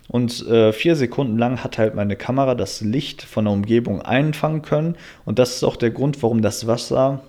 Und 0.09 0.45
äh, 0.47 0.73
vier 0.73 0.95
Sekunden 0.95 1.37
lang 1.37 1.63
hat 1.63 1.77
halt 1.77 1.95
meine 1.95 2.15
Kamera 2.15 2.55
das 2.55 2.81
Licht 2.81 3.21
von 3.21 3.45
der 3.45 3.53
Umgebung 3.53 4.01
einfangen 4.01 4.63
können. 4.63 4.95
Und 5.23 5.39
das 5.39 5.55
ist 5.55 5.63
auch 5.63 5.75
der 5.75 5.91
Grund, 5.91 6.21
warum 6.23 6.41
das 6.41 6.67
Wasser 6.67 7.21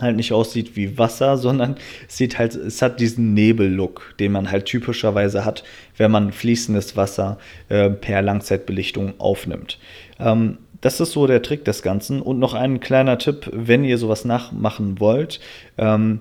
halt 0.00 0.16
nicht 0.16 0.32
aussieht 0.32 0.74
wie 0.74 0.98
Wasser, 0.98 1.36
sondern 1.38 1.76
es 2.08 2.16
sieht 2.16 2.38
halt, 2.38 2.54
es 2.54 2.82
hat 2.82 2.98
diesen 3.00 3.34
Nebellook, 3.34 4.14
den 4.18 4.32
man 4.32 4.50
halt 4.50 4.64
typischerweise 4.64 5.44
hat, 5.44 5.64
wenn 5.96 6.10
man 6.10 6.32
fließendes 6.32 6.96
Wasser 6.96 7.38
äh, 7.68 7.90
per 7.90 8.22
Langzeitbelichtung 8.22 9.14
aufnimmt. 9.18 9.78
Ähm, 10.18 10.58
das 10.80 11.00
ist 11.00 11.12
so 11.12 11.26
der 11.26 11.42
Trick 11.42 11.64
des 11.64 11.82
Ganzen. 11.82 12.22
Und 12.22 12.38
noch 12.38 12.54
ein 12.54 12.80
kleiner 12.80 13.18
Tipp, 13.18 13.50
wenn 13.52 13.84
ihr 13.84 13.98
sowas 13.98 14.24
nachmachen 14.24 15.00
wollt. 15.00 15.40
Ähm, 15.76 16.20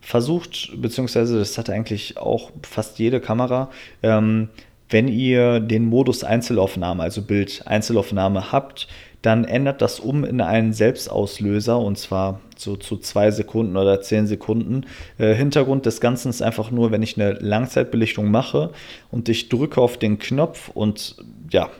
versucht, 0.00 0.70
beziehungsweise 0.76 1.38
das 1.38 1.56
hat 1.56 1.70
eigentlich 1.70 2.18
auch 2.18 2.50
fast 2.62 2.98
jede 2.98 3.20
Kamera, 3.20 3.70
ähm, 4.02 4.50
wenn 4.94 5.08
ihr 5.08 5.58
den 5.58 5.86
Modus 5.86 6.22
Einzelaufnahme, 6.22 7.02
also 7.02 7.20
Bild 7.22 7.64
Einzelaufnahme 7.66 8.52
habt, 8.52 8.86
dann 9.22 9.44
ändert 9.44 9.82
das 9.82 9.98
um 9.98 10.22
in 10.22 10.40
einen 10.40 10.72
Selbstauslöser 10.72 11.80
und 11.80 11.98
zwar 11.98 12.40
so 12.56 12.76
zu 12.76 12.98
zwei 12.98 13.32
Sekunden 13.32 13.76
oder 13.76 14.02
zehn 14.02 14.28
Sekunden. 14.28 14.86
Äh, 15.18 15.34
Hintergrund 15.34 15.84
des 15.86 16.00
Ganzen 16.00 16.28
ist 16.28 16.42
einfach 16.42 16.70
nur, 16.70 16.92
wenn 16.92 17.02
ich 17.02 17.20
eine 17.20 17.32
Langzeitbelichtung 17.32 18.30
mache 18.30 18.70
und 19.10 19.28
ich 19.28 19.48
drücke 19.48 19.80
auf 19.80 19.96
den 19.96 20.20
Knopf 20.20 20.68
und 20.68 21.16
ja, 21.50 21.70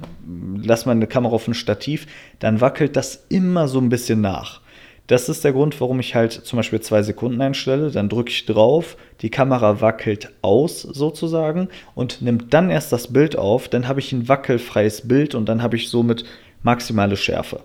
lasse 0.60 0.88
meine 0.88 1.06
Kamera 1.06 1.36
auf 1.36 1.46
ein 1.46 1.54
Stativ, 1.54 2.08
dann 2.40 2.60
wackelt 2.60 2.96
das 2.96 3.26
immer 3.28 3.68
so 3.68 3.78
ein 3.78 3.90
bisschen 3.90 4.22
nach. 4.22 4.60
Das 5.06 5.28
ist 5.28 5.44
der 5.44 5.52
Grund, 5.52 5.78
warum 5.82 6.00
ich 6.00 6.14
halt 6.14 6.32
zum 6.32 6.56
Beispiel 6.56 6.80
zwei 6.80 7.02
Sekunden 7.02 7.40
einstelle. 7.42 7.90
Dann 7.90 8.08
drücke 8.08 8.30
ich 8.30 8.46
drauf, 8.46 8.96
die 9.20 9.28
Kamera 9.28 9.82
wackelt 9.82 10.32
aus 10.40 10.80
sozusagen 10.80 11.68
und 11.94 12.22
nimmt 12.22 12.54
dann 12.54 12.70
erst 12.70 12.90
das 12.90 13.12
Bild 13.12 13.36
auf. 13.36 13.68
Dann 13.68 13.86
habe 13.86 14.00
ich 14.00 14.12
ein 14.12 14.28
wackelfreies 14.28 15.06
Bild 15.06 15.34
und 15.34 15.46
dann 15.46 15.62
habe 15.62 15.76
ich 15.76 15.90
somit 15.90 16.24
maximale 16.62 17.18
Schärfe. 17.18 17.60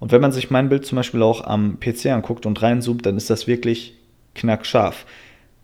Und 0.00 0.10
wenn 0.10 0.20
man 0.20 0.32
sich 0.32 0.50
mein 0.50 0.68
Bild 0.68 0.84
zum 0.84 0.96
Beispiel 0.96 1.22
auch 1.22 1.44
am 1.44 1.78
PC 1.78 2.06
anguckt 2.06 2.44
und 2.44 2.60
reinzoomt, 2.60 3.06
dann 3.06 3.16
ist 3.16 3.30
das 3.30 3.46
wirklich 3.46 3.94
knackscharf 4.34 5.06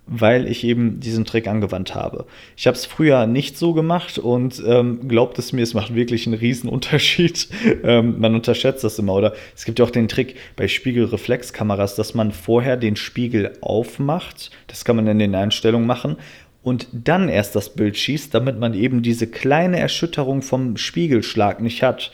weil 0.06 0.46
ich 0.46 0.64
eben 0.64 1.00
diesen 1.00 1.24
Trick 1.24 1.48
angewandt 1.48 1.94
habe. 1.94 2.26
Ich 2.56 2.66
habe 2.66 2.76
es 2.76 2.86
früher 2.86 3.26
nicht 3.26 3.58
so 3.58 3.72
gemacht 3.72 4.18
und 4.18 4.62
ähm, 4.64 5.08
glaubt 5.08 5.38
es 5.38 5.52
mir, 5.52 5.62
es 5.62 5.74
macht 5.74 5.94
wirklich 5.94 6.26
einen 6.26 6.36
riesen 6.36 6.68
Unterschied. 6.68 7.48
ähm, 7.82 8.20
man 8.20 8.34
unterschätzt 8.34 8.84
das 8.84 8.98
immer. 8.98 9.14
Oder 9.14 9.34
es 9.54 9.64
gibt 9.64 9.78
ja 9.78 9.84
auch 9.84 9.90
den 9.90 10.08
Trick 10.08 10.36
bei 10.54 10.68
Spiegelreflexkameras, 10.68 11.96
dass 11.96 12.14
man 12.14 12.30
vorher 12.30 12.76
den 12.76 12.96
Spiegel 12.96 13.52
aufmacht. 13.60 14.50
Das 14.68 14.84
kann 14.84 14.96
man 14.96 15.08
in 15.08 15.18
den 15.18 15.34
Einstellungen 15.34 15.86
machen. 15.86 16.16
Und 16.62 16.88
dann 16.92 17.28
erst 17.28 17.54
das 17.54 17.74
Bild 17.74 17.96
schießt, 17.96 18.34
damit 18.34 18.58
man 18.58 18.74
eben 18.74 19.02
diese 19.02 19.28
kleine 19.28 19.78
Erschütterung 19.78 20.42
vom 20.42 20.76
Spiegelschlag 20.76 21.60
nicht 21.60 21.84
hat. 21.84 22.10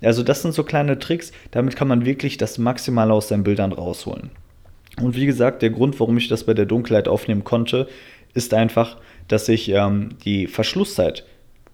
Also 0.00 0.22
das 0.22 0.42
sind 0.42 0.54
so 0.54 0.62
kleine 0.62 0.98
Tricks, 1.00 1.32
damit 1.50 1.74
kann 1.74 1.88
man 1.88 2.04
wirklich 2.04 2.36
das 2.36 2.58
Maximale 2.58 3.12
aus 3.12 3.28
seinen 3.28 3.42
Bildern 3.42 3.72
rausholen. 3.72 4.30
Und 5.00 5.16
wie 5.16 5.26
gesagt, 5.26 5.62
der 5.62 5.70
Grund, 5.70 5.98
warum 6.00 6.16
ich 6.16 6.28
das 6.28 6.44
bei 6.44 6.54
der 6.54 6.66
Dunkelheit 6.66 7.08
aufnehmen 7.08 7.44
konnte, 7.44 7.88
ist 8.34 8.54
einfach, 8.54 8.96
dass 9.28 9.48
ich 9.48 9.68
ähm, 9.70 10.10
die 10.24 10.46
Verschlusszeit 10.46 11.24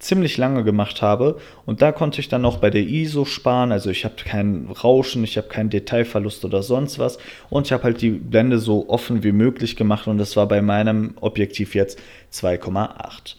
ziemlich 0.03 0.37
lange 0.37 0.65
gemacht 0.65 1.01
habe 1.01 1.39
und 1.65 1.81
da 1.81 1.93
konnte 1.93 2.21
ich 2.21 2.29
dann 2.29 2.45
auch 2.45 2.59
bei 2.59 2.71
der 2.71 2.83
ISO 2.83 3.25
sparen, 3.25 3.71
also 3.71 3.89
ich 3.89 4.05
habe 4.05 4.17
kein 4.17 4.67
Rauschen, 4.67 5.23
ich 5.23 5.37
habe 5.37 5.47
keinen 5.47 5.71
Detailverlust 5.71 6.45
oder 6.45 6.65
sonst 6.65 6.99
was 6.99 7.19
und 7.51 7.69
ich 7.69 7.73
habe 7.73 7.85
halt 7.85 8.03
die 8.03 8.11
Blende 8.11 8.59
so 8.59 8.89
offen 8.89 9.23
wie 9.23 9.31
möglich 9.31 9.77
gemacht 9.77 10.09
und 10.09 10.19
das 10.19 10.37
war 10.37 10.49
bei 10.49 10.61
meinem 10.61 11.15
Objektiv 11.21 11.77
jetzt 11.77 12.01
2,8. 12.33 13.37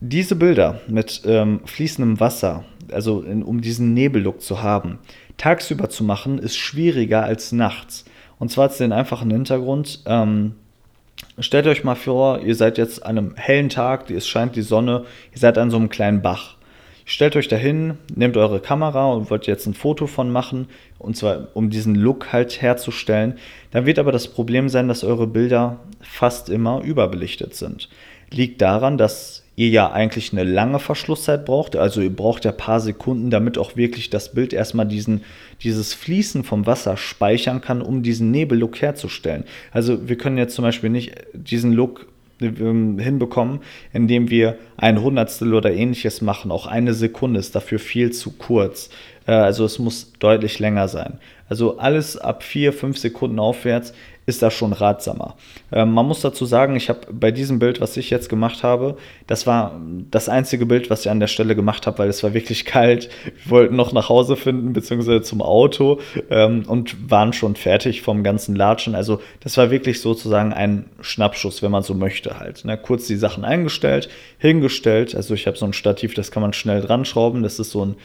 Diese 0.00 0.36
Bilder 0.36 0.80
mit 0.88 1.22
ähm, 1.24 1.60
fließendem 1.64 2.20
Wasser, 2.20 2.64
also 2.90 3.22
in, 3.22 3.42
um 3.42 3.62
diesen 3.62 3.94
Nebellook 3.94 4.42
zu 4.42 4.62
haben, 4.62 4.98
tagsüber 5.38 5.88
zu 5.88 6.04
machen, 6.04 6.38
ist 6.38 6.56
schwieriger 6.56 7.24
als 7.24 7.50
nachts. 7.52 8.04
Und 8.42 8.48
zwar 8.48 8.64
hat 8.64 8.72
es 8.72 8.78
den 8.78 8.90
einfachen 8.90 9.30
Hintergrund. 9.30 10.00
Ähm, 10.04 10.56
stellt 11.38 11.68
euch 11.68 11.84
mal 11.84 11.94
vor, 11.94 12.40
ihr 12.40 12.56
seid 12.56 12.76
jetzt 12.76 13.06
an 13.06 13.16
einem 13.16 13.36
hellen 13.36 13.68
Tag, 13.68 14.10
es 14.10 14.26
scheint 14.26 14.56
die 14.56 14.62
Sonne, 14.62 15.04
ihr 15.30 15.38
seid 15.38 15.58
an 15.58 15.70
so 15.70 15.76
einem 15.76 15.88
kleinen 15.88 16.22
Bach. 16.22 16.56
Stellt 17.04 17.36
euch 17.36 17.46
dahin, 17.46 17.98
nehmt 18.12 18.36
eure 18.36 18.58
Kamera 18.58 19.12
und 19.12 19.30
wollt 19.30 19.46
jetzt 19.46 19.66
ein 19.66 19.74
Foto 19.74 20.08
von 20.08 20.32
machen, 20.32 20.66
und 20.98 21.16
zwar 21.16 21.50
um 21.54 21.70
diesen 21.70 21.94
Look 21.94 22.32
halt 22.32 22.60
herzustellen. 22.60 23.38
Dann 23.70 23.86
wird 23.86 24.00
aber 24.00 24.10
das 24.10 24.26
Problem 24.26 24.68
sein, 24.68 24.88
dass 24.88 25.04
eure 25.04 25.28
Bilder 25.28 25.78
fast 26.00 26.48
immer 26.48 26.82
überbelichtet 26.82 27.54
sind. 27.54 27.88
Liegt 28.32 28.60
daran, 28.60 28.98
dass 28.98 29.41
ihr 29.56 29.68
ja 29.68 29.92
eigentlich 29.92 30.32
eine 30.32 30.44
lange 30.44 30.78
Verschlusszeit 30.78 31.44
braucht. 31.44 31.76
Also 31.76 32.00
ihr 32.00 32.14
braucht 32.14 32.44
ja 32.44 32.52
paar 32.52 32.80
Sekunden, 32.80 33.30
damit 33.30 33.58
auch 33.58 33.76
wirklich 33.76 34.10
das 34.10 34.32
Bild 34.32 34.52
erstmal 34.52 34.86
diesen, 34.86 35.22
dieses 35.62 35.92
Fließen 35.94 36.44
vom 36.44 36.66
Wasser 36.66 36.96
speichern 36.96 37.60
kann, 37.60 37.82
um 37.82 38.02
diesen 38.02 38.30
Nebellook 38.30 38.80
herzustellen. 38.80 39.44
Also 39.70 40.08
wir 40.08 40.16
können 40.16 40.38
jetzt 40.38 40.54
zum 40.54 40.64
Beispiel 40.64 40.90
nicht 40.90 41.14
diesen 41.34 41.72
Look 41.72 42.06
ähm, 42.40 42.98
hinbekommen, 42.98 43.60
indem 43.92 44.30
wir 44.30 44.56
ein 44.76 45.02
Hundertstel 45.02 45.54
oder 45.54 45.72
ähnliches 45.72 46.22
machen. 46.22 46.50
Auch 46.50 46.66
eine 46.66 46.94
Sekunde 46.94 47.38
ist 47.38 47.54
dafür 47.54 47.78
viel 47.78 48.10
zu 48.10 48.32
kurz. 48.32 48.90
Äh, 49.26 49.32
also 49.32 49.64
es 49.64 49.78
muss 49.78 50.12
deutlich 50.18 50.58
länger 50.58 50.88
sein. 50.88 51.18
Also 51.48 51.78
alles 51.78 52.16
ab 52.16 52.42
vier, 52.42 52.72
fünf 52.72 52.96
Sekunden 52.96 53.38
aufwärts 53.38 53.92
ist 54.24 54.42
das 54.42 54.54
schon 54.54 54.72
ratsamer. 54.72 55.36
Ähm, 55.72 55.92
man 55.92 56.06
muss 56.06 56.20
dazu 56.20 56.46
sagen, 56.46 56.76
ich 56.76 56.88
habe 56.88 57.00
bei 57.12 57.30
diesem 57.30 57.58
Bild, 57.58 57.80
was 57.80 57.96
ich 57.96 58.10
jetzt 58.10 58.28
gemacht 58.28 58.62
habe, 58.62 58.96
das 59.26 59.46
war 59.46 59.80
das 60.10 60.28
einzige 60.28 60.66
Bild, 60.66 60.90
was 60.90 61.00
ich 61.00 61.10
an 61.10 61.20
der 61.20 61.26
Stelle 61.26 61.56
gemacht 61.56 61.86
habe, 61.86 61.98
weil 61.98 62.08
es 62.08 62.22
war 62.22 62.34
wirklich 62.34 62.64
kalt. 62.64 63.08
Wir 63.44 63.50
wollten 63.50 63.76
noch 63.76 63.92
nach 63.92 64.08
Hause 64.08 64.36
finden, 64.36 64.72
beziehungsweise 64.72 65.22
zum 65.22 65.42
Auto 65.42 66.00
ähm, 66.30 66.64
und 66.66 67.10
waren 67.10 67.32
schon 67.32 67.56
fertig 67.56 68.02
vom 68.02 68.22
ganzen 68.22 68.54
Latschen. 68.54 68.94
Also 68.94 69.20
das 69.40 69.56
war 69.56 69.70
wirklich 69.70 70.00
sozusagen 70.00 70.52
ein 70.52 70.86
Schnappschuss, 71.00 71.62
wenn 71.62 71.72
man 71.72 71.82
so 71.82 71.94
möchte 71.94 72.38
halt. 72.38 72.64
Ne? 72.64 72.78
Kurz 72.78 73.06
die 73.06 73.16
Sachen 73.16 73.44
eingestellt, 73.44 74.08
hingestellt. 74.38 75.14
Also 75.14 75.34
ich 75.34 75.46
habe 75.46 75.56
so 75.56 75.66
ein 75.66 75.72
Stativ, 75.72 76.14
das 76.14 76.30
kann 76.30 76.42
man 76.42 76.52
schnell 76.52 76.80
dran 76.80 77.04
schrauben. 77.04 77.42
Das 77.42 77.58
ist 77.58 77.70
so 77.70 77.84
ein 77.84 77.96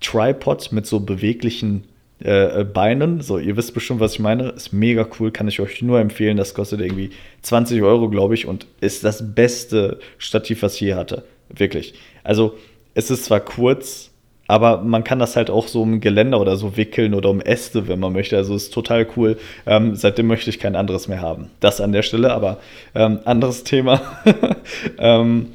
Tripod 0.00 0.70
mit 0.70 0.86
so 0.86 1.00
beweglichen 1.00 1.84
äh, 2.20 2.64
Beinen. 2.64 3.20
So, 3.20 3.38
ihr 3.38 3.56
wisst 3.56 3.74
bestimmt, 3.74 4.00
was 4.00 4.14
ich 4.14 4.20
meine. 4.20 4.50
Ist 4.50 4.72
mega 4.72 5.06
cool, 5.18 5.30
kann 5.30 5.48
ich 5.48 5.60
euch 5.60 5.82
nur 5.82 6.00
empfehlen. 6.00 6.36
Das 6.36 6.54
kostet 6.54 6.80
irgendwie 6.80 7.10
20 7.42 7.82
Euro, 7.82 8.08
glaube 8.08 8.34
ich, 8.34 8.46
und 8.46 8.66
ist 8.80 9.04
das 9.04 9.34
beste 9.34 9.98
Stativ, 10.18 10.62
was 10.62 10.74
ich 10.74 10.80
je 10.82 10.94
hatte. 10.94 11.24
Wirklich. 11.48 11.94
Also, 12.22 12.56
es 12.94 13.10
ist 13.10 13.24
zwar 13.24 13.40
kurz, 13.40 14.10
aber 14.46 14.82
man 14.82 15.04
kann 15.04 15.18
das 15.18 15.36
halt 15.36 15.50
auch 15.50 15.68
so 15.68 15.82
um 15.82 16.00
Geländer 16.00 16.40
oder 16.40 16.56
so 16.56 16.76
wickeln 16.76 17.14
oder 17.14 17.30
um 17.30 17.40
Äste, 17.40 17.88
wenn 17.88 18.00
man 18.00 18.12
möchte. 18.12 18.36
Also 18.36 18.54
ist 18.54 18.72
total 18.72 19.06
cool. 19.16 19.38
Ähm, 19.66 19.94
seitdem 19.94 20.26
möchte 20.26 20.50
ich 20.50 20.58
kein 20.58 20.76
anderes 20.76 21.08
mehr 21.08 21.22
haben. 21.22 21.50
Das 21.60 21.80
an 21.80 21.92
der 21.92 22.02
Stelle, 22.02 22.32
aber 22.32 22.58
ähm, 22.94 23.20
anderes 23.24 23.64
Thema. 23.64 24.00
ähm, 24.98 25.52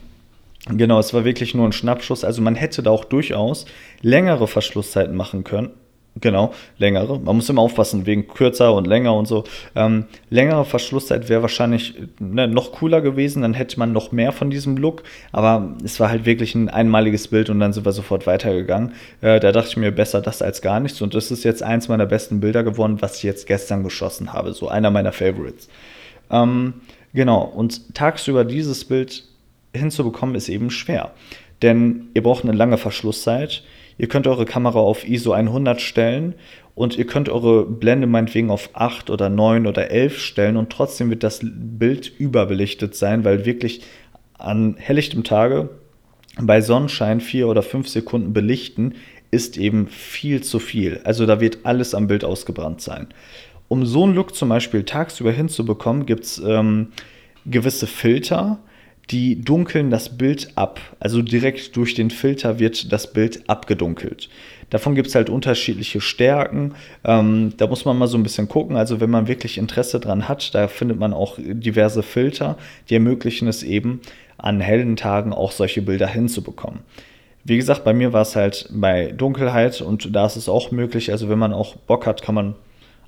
genau, 0.70 1.00
es 1.00 1.14
war 1.14 1.24
wirklich 1.24 1.54
nur 1.54 1.68
ein 1.68 1.72
Schnappschuss. 1.72 2.24
Also 2.24 2.42
man 2.42 2.56
hätte 2.56 2.82
da 2.82 2.90
auch 2.90 3.06
durchaus 3.06 3.66
längere 4.02 4.48
Verschlusszeiten 4.48 5.16
machen 5.16 5.44
können. 5.44 5.70
Genau, 6.16 6.54
längere. 6.78 7.20
Man 7.20 7.36
muss 7.38 7.50
immer 7.50 7.62
aufpassen, 7.62 8.06
wegen 8.06 8.28
kürzer 8.28 8.74
und 8.74 8.88
länger 8.88 9.14
und 9.14 9.28
so. 9.28 9.44
Ähm, 9.76 10.06
längere 10.30 10.66
Verschlusszeit 10.66 11.30
wäre 11.30 11.44
wahrscheinlich 11.44 11.96
ne, 12.20 12.48
noch 12.48 12.74
cooler 12.74 13.02
gewesen, 13.02 13.44
dann 13.44 13.54
hätte 13.54 13.80
man 13.80 13.94
noch 13.94 14.12
mehr 14.12 14.32
von 14.32 14.50
diesem 14.50 14.76
Look. 14.76 15.04
Aber 15.32 15.76
es 15.84 16.00
war 16.00 16.10
halt 16.10 16.26
wirklich 16.26 16.56
ein 16.56 16.68
einmaliges 16.68 17.30
Bild 17.30 17.50
und 17.50 17.60
dann 17.60 17.74
sind 17.74 17.86
wir 17.86 17.92
sofort 17.92 18.28
weitergegangen. 18.28 18.94
Äh, 19.22 19.40
da 19.40 19.52
dachte 19.52 19.70
ich 19.70 19.78
mir, 19.78 19.92
besser 19.92 20.22
das 20.22 20.42
als 20.42 20.62
gar 20.62 20.80
nichts. 20.80 21.02
Und 21.02 21.14
das 21.14 21.32
ist 21.32 21.44
jetzt 21.44 21.64
eins 21.64 21.88
meiner 21.88 22.06
besten 22.06 22.40
Bilder 22.40 22.64
geworden, 22.64 22.98
was 23.02 23.18
ich 23.18 23.24
jetzt 23.24 23.48
gestern 23.48 23.84
geschossen 23.84 24.34
habe. 24.34 24.52
So 24.54 24.68
einer 24.68 24.90
meiner 24.90 25.14
Favorites. 25.14 25.70
Ähm, 26.32 26.74
genau, 27.14 27.44
und 27.44 27.96
tagsüber 27.96 28.44
dieses 28.44 28.84
Bild 28.84 29.24
hinzubekommen, 29.74 30.36
ist 30.36 30.50
eben 30.50 30.72
schwer. 30.72 31.12
Denn 31.62 32.10
ihr 32.14 32.24
braucht 32.24 32.44
eine 32.44 32.54
lange 32.54 32.78
Verschlusszeit 32.78 33.64
Ihr 34.00 34.08
könnt 34.08 34.28
eure 34.28 34.46
Kamera 34.46 34.80
auf 34.80 35.08
ISO 35.08 35.34
100 35.34 35.82
stellen 35.82 36.34
und 36.74 36.98
ihr 36.98 37.06
könnt 37.06 37.28
eure 37.28 37.66
Blende 37.66 38.08
meinetwegen 38.08 38.50
auf 38.50 38.70
8 38.74 39.10
oder 39.10 39.30
9 39.30 39.68
oder 39.68 39.92
11 39.92 40.20
stellen 40.20 40.56
und 40.56 40.72
trotzdem 40.72 41.10
wird 41.10 41.22
das 41.22 41.42
Bild 41.44 42.08
überbelichtet 42.18 42.96
sein, 42.96 43.26
weil 43.26 43.46
wirklich 43.46 43.82
an 44.38 44.78
helllichtem 44.80 45.26
Tage 45.26 45.70
bei 46.40 46.62
Sonnenschein 46.62 47.20
4 47.20 47.50
oder 47.50 47.62
5 47.62 47.90
Sekunden 47.90 48.32
belichten 48.32 48.96
ist 49.32 49.58
eben 49.58 49.88
viel 49.88 50.42
zu 50.42 50.60
viel. 50.60 51.02
Also 51.04 51.26
da 51.26 51.42
wird 51.42 51.60
alles 51.64 51.94
am 51.94 52.08
Bild 52.08 52.24
ausgebrannt 52.24 52.80
sein. 52.80 53.08
Um 53.68 53.86
so 53.86 54.06
einen 54.06 54.16
Look 54.16 54.34
zum 54.34 54.48
Beispiel 54.48 54.84
tagsüber 54.84 55.34
hinzubekommen, 55.34 56.06
gibt 56.06 56.24
es 56.24 56.40
ähm, 56.40 56.94
gewisse 57.46 57.86
Filter, 57.86 58.60
die 59.12 59.42
dunkeln 59.42 59.90
das 59.90 60.18
Bild 60.18 60.52
ab. 60.56 60.80
Also 61.00 61.22
direkt 61.22 61.76
durch 61.76 61.96
den 61.96 62.12
Filter 62.12 62.60
wird 62.60 62.92
das 62.92 63.12
Bild 63.12 63.50
abgedunkelt. 63.50 64.30
Davon 64.70 64.94
gibt 64.94 65.08
es 65.08 65.16
halt 65.16 65.30
unterschiedliche 65.30 66.00
Stärken. 66.00 66.76
Ähm, 67.04 67.54
da 67.58 67.68
muss 67.68 67.86
man 67.86 67.98
mal 67.98 68.08
so 68.08 68.18
ein 68.18 68.24
bisschen 68.24 68.48
gucken. 68.48 68.76
Also 68.76 69.00
wenn 69.00 69.10
man 69.10 69.28
wirklich 69.28 69.58
Interesse 69.58 70.00
dran 70.00 70.28
hat, 70.28 70.54
da 70.54 70.68
findet 70.68 71.00
man 71.00 71.14
auch 71.14 71.38
diverse 71.40 72.04
Filter, 72.04 72.58
die 72.90 72.96
ermöglichen 72.96 73.48
es 73.48 73.64
eben, 73.64 74.02
an 74.38 74.62
hellen 74.62 74.96
Tagen 74.96 75.34
auch 75.34 75.52
solche 75.52 75.82
Bilder 75.82 76.08
hinzubekommen. 76.08 76.80
Wie 77.44 77.58
gesagt, 77.58 77.84
bei 77.84 77.94
mir 77.94 78.14
war 78.14 78.22
es 78.22 78.36
halt 78.36 78.70
bei 78.72 79.12
Dunkelheit 79.12 79.82
und 79.82 80.16
da 80.16 80.26
ist 80.26 80.36
es 80.36 80.50
auch 80.50 80.72
möglich. 80.72 81.12
Also 81.12 81.30
wenn 81.30 81.40
man 81.40 81.54
auch 81.54 81.76
Bock 81.76 82.06
hat, 82.06 82.22
kann 82.22 82.36
man 82.36 82.56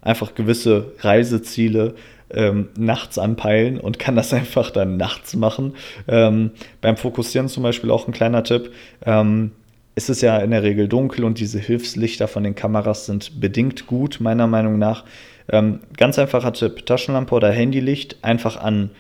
einfach 0.02 0.34
gewisse 0.34 0.94
Reiseziele 1.00 1.94
ähm, 2.34 2.70
nachts 2.78 3.18
anpeilen 3.18 3.80
und 3.80 4.00
kann 4.00 4.16
das 4.16 4.34
einfach 4.34 4.72
dann 4.72 4.98
nachts 4.98 5.36
machen. 5.36 5.74
Ähm, 6.08 6.52
beim 6.82 6.98
Fokussieren 6.98 7.48
zum 7.48 7.64
Beispiel 7.64 7.92
auch 7.92 8.08
ein 8.08 8.14
kleiner 8.14 8.44
Tipp. 8.44 8.72
Ähm, 9.06 9.52
ist 9.94 10.10
es 10.10 10.22
ja 10.22 10.38
in 10.38 10.52
der 10.52 10.64
Regel 10.64 10.88
dunkel 10.88 11.26
und 11.26 11.40
diese 11.40 11.60
Hilfslichter 11.60 12.28
von 12.28 12.44
den 12.44 12.56
Kameras 12.56 13.06
sind 13.06 13.42
bedingt 13.42 13.88
gut, 13.88 14.20
meiner 14.22 14.48
Meinung 14.48 14.80
nach. 14.80 15.04
Ähm, 15.50 15.80
ganz 15.98 16.18
einfacher 16.18 16.54
Tipp: 16.54 16.86
Taschenlampe 16.86 17.36
oder 17.36 17.52
Handylicht 17.52 18.18
einfach 18.22 18.58
an 18.58 18.92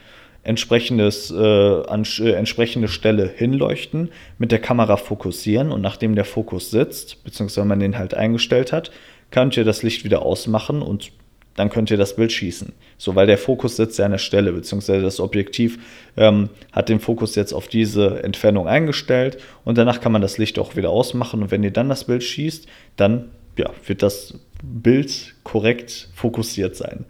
entsprechendes, 0.44 1.32
äh, 1.32 1.84
an 1.88 2.04
äh, 2.20 2.32
entsprechende 2.32 2.88
Stelle 2.88 3.32
hinleuchten, 3.34 4.10
mit 4.38 4.52
der 4.52 4.60
Kamera 4.60 4.98
fokussieren 4.98 5.72
und 5.72 5.82
nachdem 5.82 6.15
der 6.15 6.26
Fokus 6.26 6.72
sitzt, 6.72 7.24
beziehungsweise 7.24 7.67
man 7.67 7.80
den 7.80 7.98
halt 7.98 8.13
eingestellt 8.13 8.74
hat, 8.74 8.91
könnt 9.30 9.56
ihr 9.56 9.63
das 9.63 9.84
Licht 9.84 10.04
wieder 10.04 10.24
ausmachen 10.24 10.82
und 10.82 11.12
dann 11.56 11.70
könnt 11.70 11.92
ihr 11.92 11.98
das 11.98 12.16
Bild 12.16 12.32
schießen. 12.32 12.74
So, 12.98 13.16
weil 13.16 13.28
der 13.28 13.38
Fokus 13.38 13.76
sitzt 13.76 14.00
ja 14.00 14.06
an 14.06 14.12
der 14.12 14.18
Stelle, 14.18 14.54
beziehungsweise 14.54 15.02
das 15.02 15.20
Objektiv 15.20 15.80
ähm, 16.18 16.50
hat 16.72 16.90
den 16.90 17.00
Fokus 17.00 17.36
jetzt 17.36 17.54
auf 17.54 17.68
diese 17.68 18.24
Entfernung 18.24 18.68
eingestellt 18.68 19.38
und 19.66 19.78
danach 19.78 20.02
kann 20.02 20.12
man 20.12 20.22
das 20.22 20.38
Licht 20.38 20.60
auch 20.60 20.76
wieder 20.76 20.90
ausmachen 20.90 21.42
und 21.42 21.52
wenn 21.52 21.64
ihr 21.64 21.72
dann 21.72 21.90
das 21.90 22.06
Bild 22.06 22.24
schießt, 22.24 22.68
dann 22.96 23.32
ja, 23.58 23.70
wird 23.86 24.02
das 24.02 24.36
Bild 24.64 25.36
korrekt 25.44 26.10
fokussiert 26.16 26.76
sein. 26.76 27.06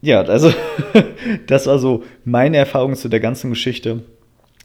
Ja, 0.00 0.22
also 0.22 0.52
das 1.46 1.66
war 1.66 1.78
so 1.78 2.04
meine 2.24 2.56
Erfahrung 2.56 2.94
zu 2.94 3.08
der 3.08 3.20
ganzen 3.20 3.50
Geschichte. 3.50 4.02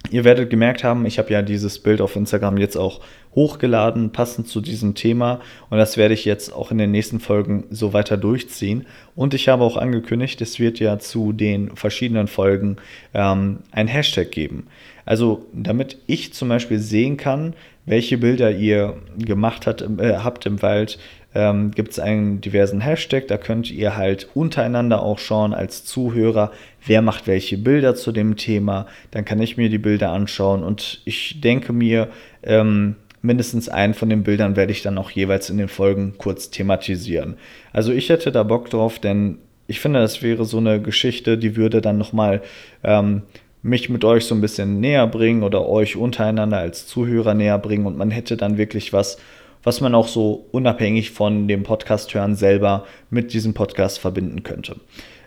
Ihr 0.09 0.23
werdet 0.23 0.49
gemerkt 0.49 0.83
haben, 0.83 1.05
ich 1.05 1.19
habe 1.19 1.31
ja 1.31 1.41
dieses 1.41 1.79
Bild 1.79 2.01
auf 2.01 2.15
Instagram 2.15 2.57
jetzt 2.57 2.75
auch 2.75 3.01
hochgeladen, 3.35 4.11
passend 4.11 4.47
zu 4.47 4.59
diesem 4.59 4.95
Thema. 4.95 5.39
Und 5.69 5.77
das 5.77 5.95
werde 5.95 6.13
ich 6.13 6.25
jetzt 6.25 6.51
auch 6.51 6.71
in 6.71 6.79
den 6.79 6.91
nächsten 6.91 7.19
Folgen 7.19 7.65
so 7.69 7.93
weiter 7.93 8.17
durchziehen. 8.17 8.87
Und 9.15 9.33
ich 9.33 9.47
habe 9.47 9.63
auch 9.63 9.77
angekündigt, 9.77 10.41
es 10.41 10.59
wird 10.59 10.79
ja 10.79 10.99
zu 10.99 11.33
den 11.33 11.75
verschiedenen 11.75 12.27
Folgen 12.27 12.77
ähm, 13.13 13.59
ein 13.71 13.87
Hashtag 13.87 14.31
geben. 14.31 14.67
Also 15.05 15.45
damit 15.53 15.97
ich 16.07 16.33
zum 16.33 16.49
Beispiel 16.49 16.79
sehen 16.79 17.17
kann, 17.17 17.53
welche 17.85 18.17
Bilder 18.17 18.51
ihr 18.51 18.97
gemacht 19.17 19.65
hat, 19.65 19.81
äh, 19.81 20.17
habt 20.17 20.45
im 20.45 20.61
Wald, 20.61 20.99
ähm, 21.33 21.71
gibt 21.71 21.91
es 21.91 21.99
einen 21.99 22.41
diversen 22.41 22.81
Hashtag. 22.81 23.27
Da 23.27 23.37
könnt 23.37 23.71
ihr 23.71 23.95
halt 23.95 24.27
untereinander 24.33 25.03
auch 25.03 25.19
schauen 25.19 25.53
als 25.53 25.85
Zuhörer, 25.85 26.51
wer 26.85 27.01
macht 27.01 27.27
welche 27.27 27.57
Bilder 27.57 27.95
zu 27.95 28.11
dem 28.11 28.35
Thema. 28.35 28.87
Dann 29.11 29.25
kann 29.25 29.41
ich 29.41 29.57
mir 29.57 29.69
die 29.69 29.77
Bilder 29.77 30.11
anschauen 30.11 30.63
und 30.63 31.01
ich 31.05 31.41
denke 31.41 31.73
mir, 31.73 32.09
ähm, 32.43 32.95
mindestens 33.21 33.69
einen 33.69 33.93
von 33.93 34.09
den 34.09 34.23
Bildern 34.23 34.55
werde 34.55 34.71
ich 34.71 34.81
dann 34.81 34.97
auch 34.97 35.11
jeweils 35.11 35.49
in 35.49 35.57
den 35.57 35.67
Folgen 35.67 36.15
kurz 36.17 36.49
thematisieren. 36.49 37.35
Also 37.71 37.91
ich 37.91 38.09
hätte 38.09 38.31
da 38.31 38.43
Bock 38.43 38.69
drauf, 38.69 38.99
denn 38.99 39.37
ich 39.67 39.79
finde, 39.79 39.99
das 39.99 40.21
wäre 40.21 40.43
so 40.45 40.57
eine 40.57 40.81
Geschichte, 40.81 41.37
die 41.37 41.55
würde 41.55 41.81
dann 41.81 41.97
nochmal 41.97 42.41
ähm, 42.83 43.21
mich 43.63 43.89
mit 43.89 44.03
euch 44.03 44.25
so 44.25 44.33
ein 44.33 44.41
bisschen 44.41 44.79
näher 44.79 45.07
bringen 45.07 45.43
oder 45.43 45.67
euch 45.67 45.95
untereinander 45.95 46.57
als 46.57 46.87
Zuhörer 46.87 47.33
näher 47.33 47.59
bringen 47.59 47.85
und 47.85 47.97
man 47.97 48.11
hätte 48.11 48.37
dann 48.37 48.57
wirklich 48.57 48.91
was, 48.91 49.17
was 49.63 49.82
man 49.82 49.95
auch 49.95 50.08
so 50.08 50.47
unabhängig 50.52 51.12
von 51.12 51.47
dem 51.47 51.63
Podcast 51.63 52.13
hören 52.13 52.36
selber 52.36 52.86
mit 53.10 53.34
diesem 53.34 53.54
Podcast 53.54 54.00
verbinden 54.00 54.43
könnte. 54.43 54.78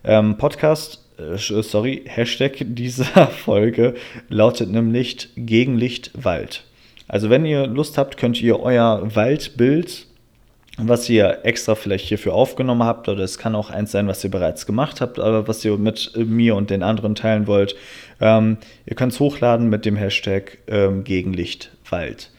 Ähm, 0.05 0.37
Podcast, 0.37 1.05
äh, 1.18 1.37
sorry, 1.37 2.03
Hashtag 2.07 2.59
dieser 2.61 3.27
Folge 3.44 3.94
lautet 4.29 4.70
nämlich 4.70 5.29
Gegenlicht 5.37 6.11
Wald. 6.14 6.64
Also 7.09 7.31
wenn 7.31 7.44
ihr 7.44 7.66
Lust 7.66 7.99
habt, 7.99 8.16
könnt 8.16 8.40
ihr 8.42 8.61
euer 8.61 9.14
Waldbild, 9.14 10.07
was 10.77 11.09
ihr 11.09 11.40
extra 11.44 11.75
vielleicht 11.77 12.09
hierfür 12.09 12.35
aufgenommen 12.35 12.83
habt, 12.83 13.09
oder 13.09 13.23
es 13.23 13.38
kann 13.38 13.55
auch 13.55 13.70
eins 13.70 13.92
sein, 13.92 14.09
was 14.09 14.25
ihr 14.25 14.31
bereits 14.31 14.66
gemacht 14.66 15.01
habt, 15.01 15.20
aber 15.20 15.47
was 15.47 15.64
ihr 15.64 15.77
mit 15.79 16.12
mir 16.16 16.57
und 16.57 16.70
den 16.70 16.83
anderen 16.83 17.14
teilen 17.14 17.47
wollt, 17.47 17.77
ähm, 18.20 18.57
ihr 18.87 18.97
könnt 18.97 19.12
es 19.12 19.20
hochladen 19.20 19.68
mit 19.68 19.85
dem 19.85 19.97
Hashtag 19.97 20.59
ähm, 20.66 21.05
Gegenlichtwald 21.05 22.31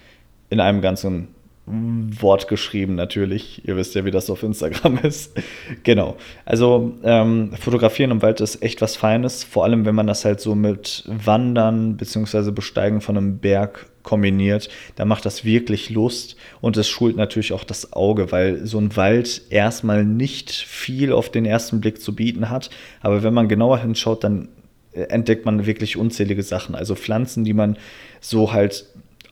in 0.49 0.59
einem 0.59 0.81
ganzen 0.81 1.34
Wort 1.67 2.47
geschrieben 2.47 2.93
natürlich. 2.93 3.67
Ihr 3.67 3.75
wisst 3.75 3.95
ja, 3.95 4.05
wie 4.05 4.11
das 4.11 4.29
auf 4.29 4.43
Instagram 4.43 4.99
ist. 5.03 5.33
genau. 5.83 6.15
Also 6.45 6.93
ähm, 7.03 7.53
fotografieren 7.59 8.11
im 8.11 8.21
Wald 8.21 8.39
ist 8.39 8.61
echt 8.61 8.81
was 8.81 8.95
Feines, 8.95 9.43
vor 9.43 9.63
allem 9.63 9.85
wenn 9.85 9.95
man 9.95 10.05
das 10.05 10.25
halt 10.25 10.39
so 10.39 10.53
mit 10.53 11.03
Wandern 11.07 11.97
bzw. 11.97 12.51
Besteigen 12.51 13.01
von 13.01 13.17
einem 13.17 13.39
Berg 13.39 13.87
kombiniert. 14.03 14.69
Da 14.95 15.05
macht 15.05 15.25
das 15.25 15.43
wirklich 15.43 15.89
Lust 15.89 16.35
und 16.61 16.77
es 16.77 16.87
schult 16.87 17.15
natürlich 17.17 17.51
auch 17.51 17.63
das 17.63 17.93
Auge, 17.93 18.31
weil 18.31 18.67
so 18.67 18.77
ein 18.77 18.95
Wald 18.95 19.41
erstmal 19.49 20.05
nicht 20.05 20.51
viel 20.51 21.11
auf 21.11 21.29
den 21.29 21.45
ersten 21.45 21.81
Blick 21.81 21.99
zu 21.99 22.13
bieten 22.13 22.51
hat. 22.51 22.69
Aber 23.01 23.23
wenn 23.23 23.33
man 23.33 23.47
genauer 23.47 23.79
hinschaut, 23.79 24.23
dann 24.23 24.49
entdeckt 24.93 25.45
man 25.45 25.65
wirklich 25.65 25.97
unzählige 25.97 26.43
Sachen. 26.43 26.75
Also 26.75 26.95
Pflanzen, 26.95 27.43
die 27.43 27.53
man 27.53 27.77
so 28.21 28.53
halt 28.53 28.85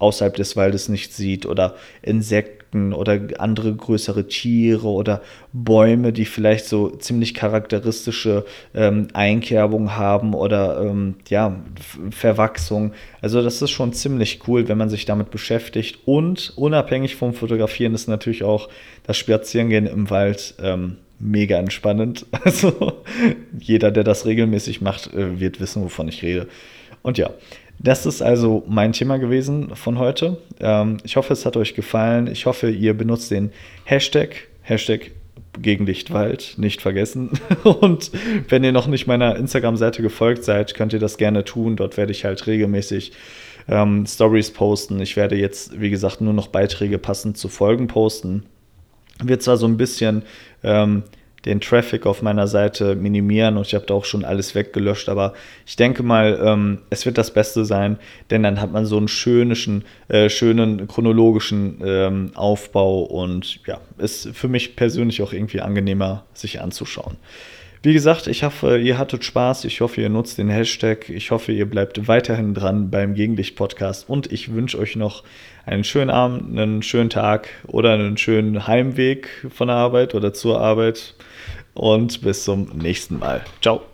außerhalb 0.03 0.35
des 0.35 0.55
Waldes 0.55 0.89
nicht 0.89 1.13
sieht 1.13 1.45
oder 1.45 1.75
Insekten 2.01 2.93
oder 2.93 3.19
andere 3.37 3.73
größere 3.73 4.27
Tiere 4.27 4.87
oder 4.87 5.21
Bäume, 5.53 6.11
die 6.11 6.25
vielleicht 6.25 6.65
so 6.65 6.89
ziemlich 6.89 7.33
charakteristische 7.33 8.45
ähm, 8.73 9.07
Einkerbungen 9.13 9.95
haben 9.95 10.33
oder 10.33 10.81
ähm, 10.81 11.15
ja, 11.29 11.55
Verwachsung. 12.11 12.93
Also 13.21 13.41
das 13.41 13.61
ist 13.61 13.71
schon 13.71 13.93
ziemlich 13.93 14.41
cool, 14.47 14.67
wenn 14.67 14.77
man 14.77 14.89
sich 14.89 15.05
damit 15.05 15.31
beschäftigt 15.31 15.99
und 16.05 16.53
unabhängig 16.55 17.15
vom 17.15 17.33
Fotografieren 17.33 17.93
ist 17.93 18.07
natürlich 18.07 18.43
auch 18.43 18.69
das 19.03 19.17
Spazierengehen 19.17 19.87
im 19.87 20.09
Wald 20.09 20.55
ähm, 20.61 20.97
mega 21.19 21.57
entspannend. 21.57 22.25
Also 22.43 23.03
jeder, 23.57 23.89
der 23.91 24.03
das 24.03 24.25
regelmäßig 24.25 24.81
macht, 24.81 25.13
äh, 25.13 25.39
wird 25.39 25.61
wissen, 25.61 25.81
wovon 25.81 26.09
ich 26.09 26.21
rede. 26.21 26.47
Und 27.03 27.17
ja, 27.17 27.29
das 27.79 28.05
ist 28.05 28.21
also 28.21 28.63
mein 28.67 28.93
Thema 28.93 29.17
gewesen 29.17 29.75
von 29.75 29.99
heute. 29.99 30.37
Ähm, 30.59 30.97
ich 31.03 31.15
hoffe, 31.15 31.33
es 31.33 31.45
hat 31.45 31.57
euch 31.57 31.75
gefallen. 31.75 32.27
Ich 32.27 32.45
hoffe, 32.45 32.69
ihr 32.69 32.93
benutzt 32.93 33.31
den 33.31 33.51
Hashtag 33.83 34.47
Hashtag 34.63 35.11
Gegenlichtwald 35.61 36.55
nicht 36.57 36.81
vergessen. 36.81 37.31
Und 37.63 38.11
wenn 38.49 38.63
ihr 38.63 38.71
noch 38.71 38.87
nicht 38.87 39.05
meiner 39.05 39.35
Instagram-Seite 39.35 40.01
gefolgt 40.01 40.43
seid, 40.43 40.73
könnt 40.73 40.93
ihr 40.93 40.99
das 40.99 41.17
gerne 41.17 41.43
tun. 41.43 41.75
Dort 41.75 41.97
werde 41.97 42.11
ich 42.11 42.25
halt 42.25 42.47
regelmäßig 42.47 43.11
ähm, 43.67 44.05
Stories 44.07 44.51
posten. 44.51 44.99
Ich 44.99 45.15
werde 45.15 45.35
jetzt, 45.35 45.79
wie 45.79 45.89
gesagt, 45.89 46.21
nur 46.21 46.33
noch 46.33 46.47
Beiträge 46.47 46.97
passend 46.97 47.37
zu 47.37 47.49
Folgen 47.49 47.87
posten. 47.87 48.43
Wird 49.21 49.43
zwar 49.43 49.57
so 49.57 49.67
ein 49.67 49.77
bisschen 49.77 50.23
ähm, 50.63 51.03
den 51.45 51.59
Traffic 51.59 52.05
auf 52.05 52.21
meiner 52.21 52.47
Seite 52.47 52.95
minimieren 52.95 53.57
und 53.57 53.67
ich 53.67 53.75
habe 53.75 53.85
da 53.85 53.93
auch 53.93 54.05
schon 54.05 54.23
alles 54.23 54.55
weggelöscht, 54.55 55.09
aber 55.09 55.33
ich 55.65 55.75
denke 55.75 56.03
mal, 56.03 56.39
ähm, 56.43 56.79
es 56.89 57.05
wird 57.05 57.17
das 57.17 57.31
Beste 57.31 57.65
sein, 57.65 57.97
denn 58.29 58.43
dann 58.43 58.61
hat 58.61 58.71
man 58.71 58.85
so 58.85 58.97
einen 58.97 59.07
schönen, 59.07 59.83
äh, 60.07 60.29
schönen 60.29 60.87
chronologischen 60.87 61.81
ähm, 61.85 62.31
Aufbau 62.35 63.01
und 63.03 63.59
ja, 63.65 63.81
ist 63.97 64.29
für 64.33 64.47
mich 64.47 64.75
persönlich 64.75 65.21
auch 65.21 65.33
irgendwie 65.33 65.61
angenehmer, 65.61 66.25
sich 66.33 66.61
anzuschauen. 66.61 67.17
Wie 67.85 67.91
gesagt, 67.91 68.27
ich 68.27 68.43
hoffe, 68.43 68.77
ihr 68.77 68.97
hattet 68.97 69.25
Spaß. 69.25 69.65
Ich 69.65 69.81
hoffe, 69.81 69.99
ihr 69.99 70.07
nutzt 70.07 70.37
den 70.37 70.47
Hashtag. 70.47 71.09
Ich 71.09 71.31
hoffe, 71.31 71.51
ihr 71.51 71.69
bleibt 71.69 72.07
weiterhin 72.07 72.53
dran 72.53 72.89
beim 72.89 73.13
Gegenlicht-Podcast. 73.13 74.09
Und 74.09 74.31
ich 74.31 74.53
wünsche 74.53 74.79
euch 74.79 74.95
noch 74.95 75.25
einen 75.65 75.83
schönen 75.83 76.09
Abend, 76.09 76.57
einen 76.57 76.81
schönen 76.81 77.09
Tag 77.09 77.49
oder 77.67 77.91
einen 77.91 78.15
schönen 78.15 78.67
Heimweg 78.67 79.27
von 79.49 79.67
der 79.67 79.75
Arbeit 79.75 80.15
oder 80.15 80.33
zur 80.33 80.61
Arbeit. 80.61 81.13
Und 81.73 82.21
bis 82.21 82.45
zum 82.45 82.69
nächsten 82.77 83.19
Mal. 83.19 83.41
Ciao. 83.61 83.92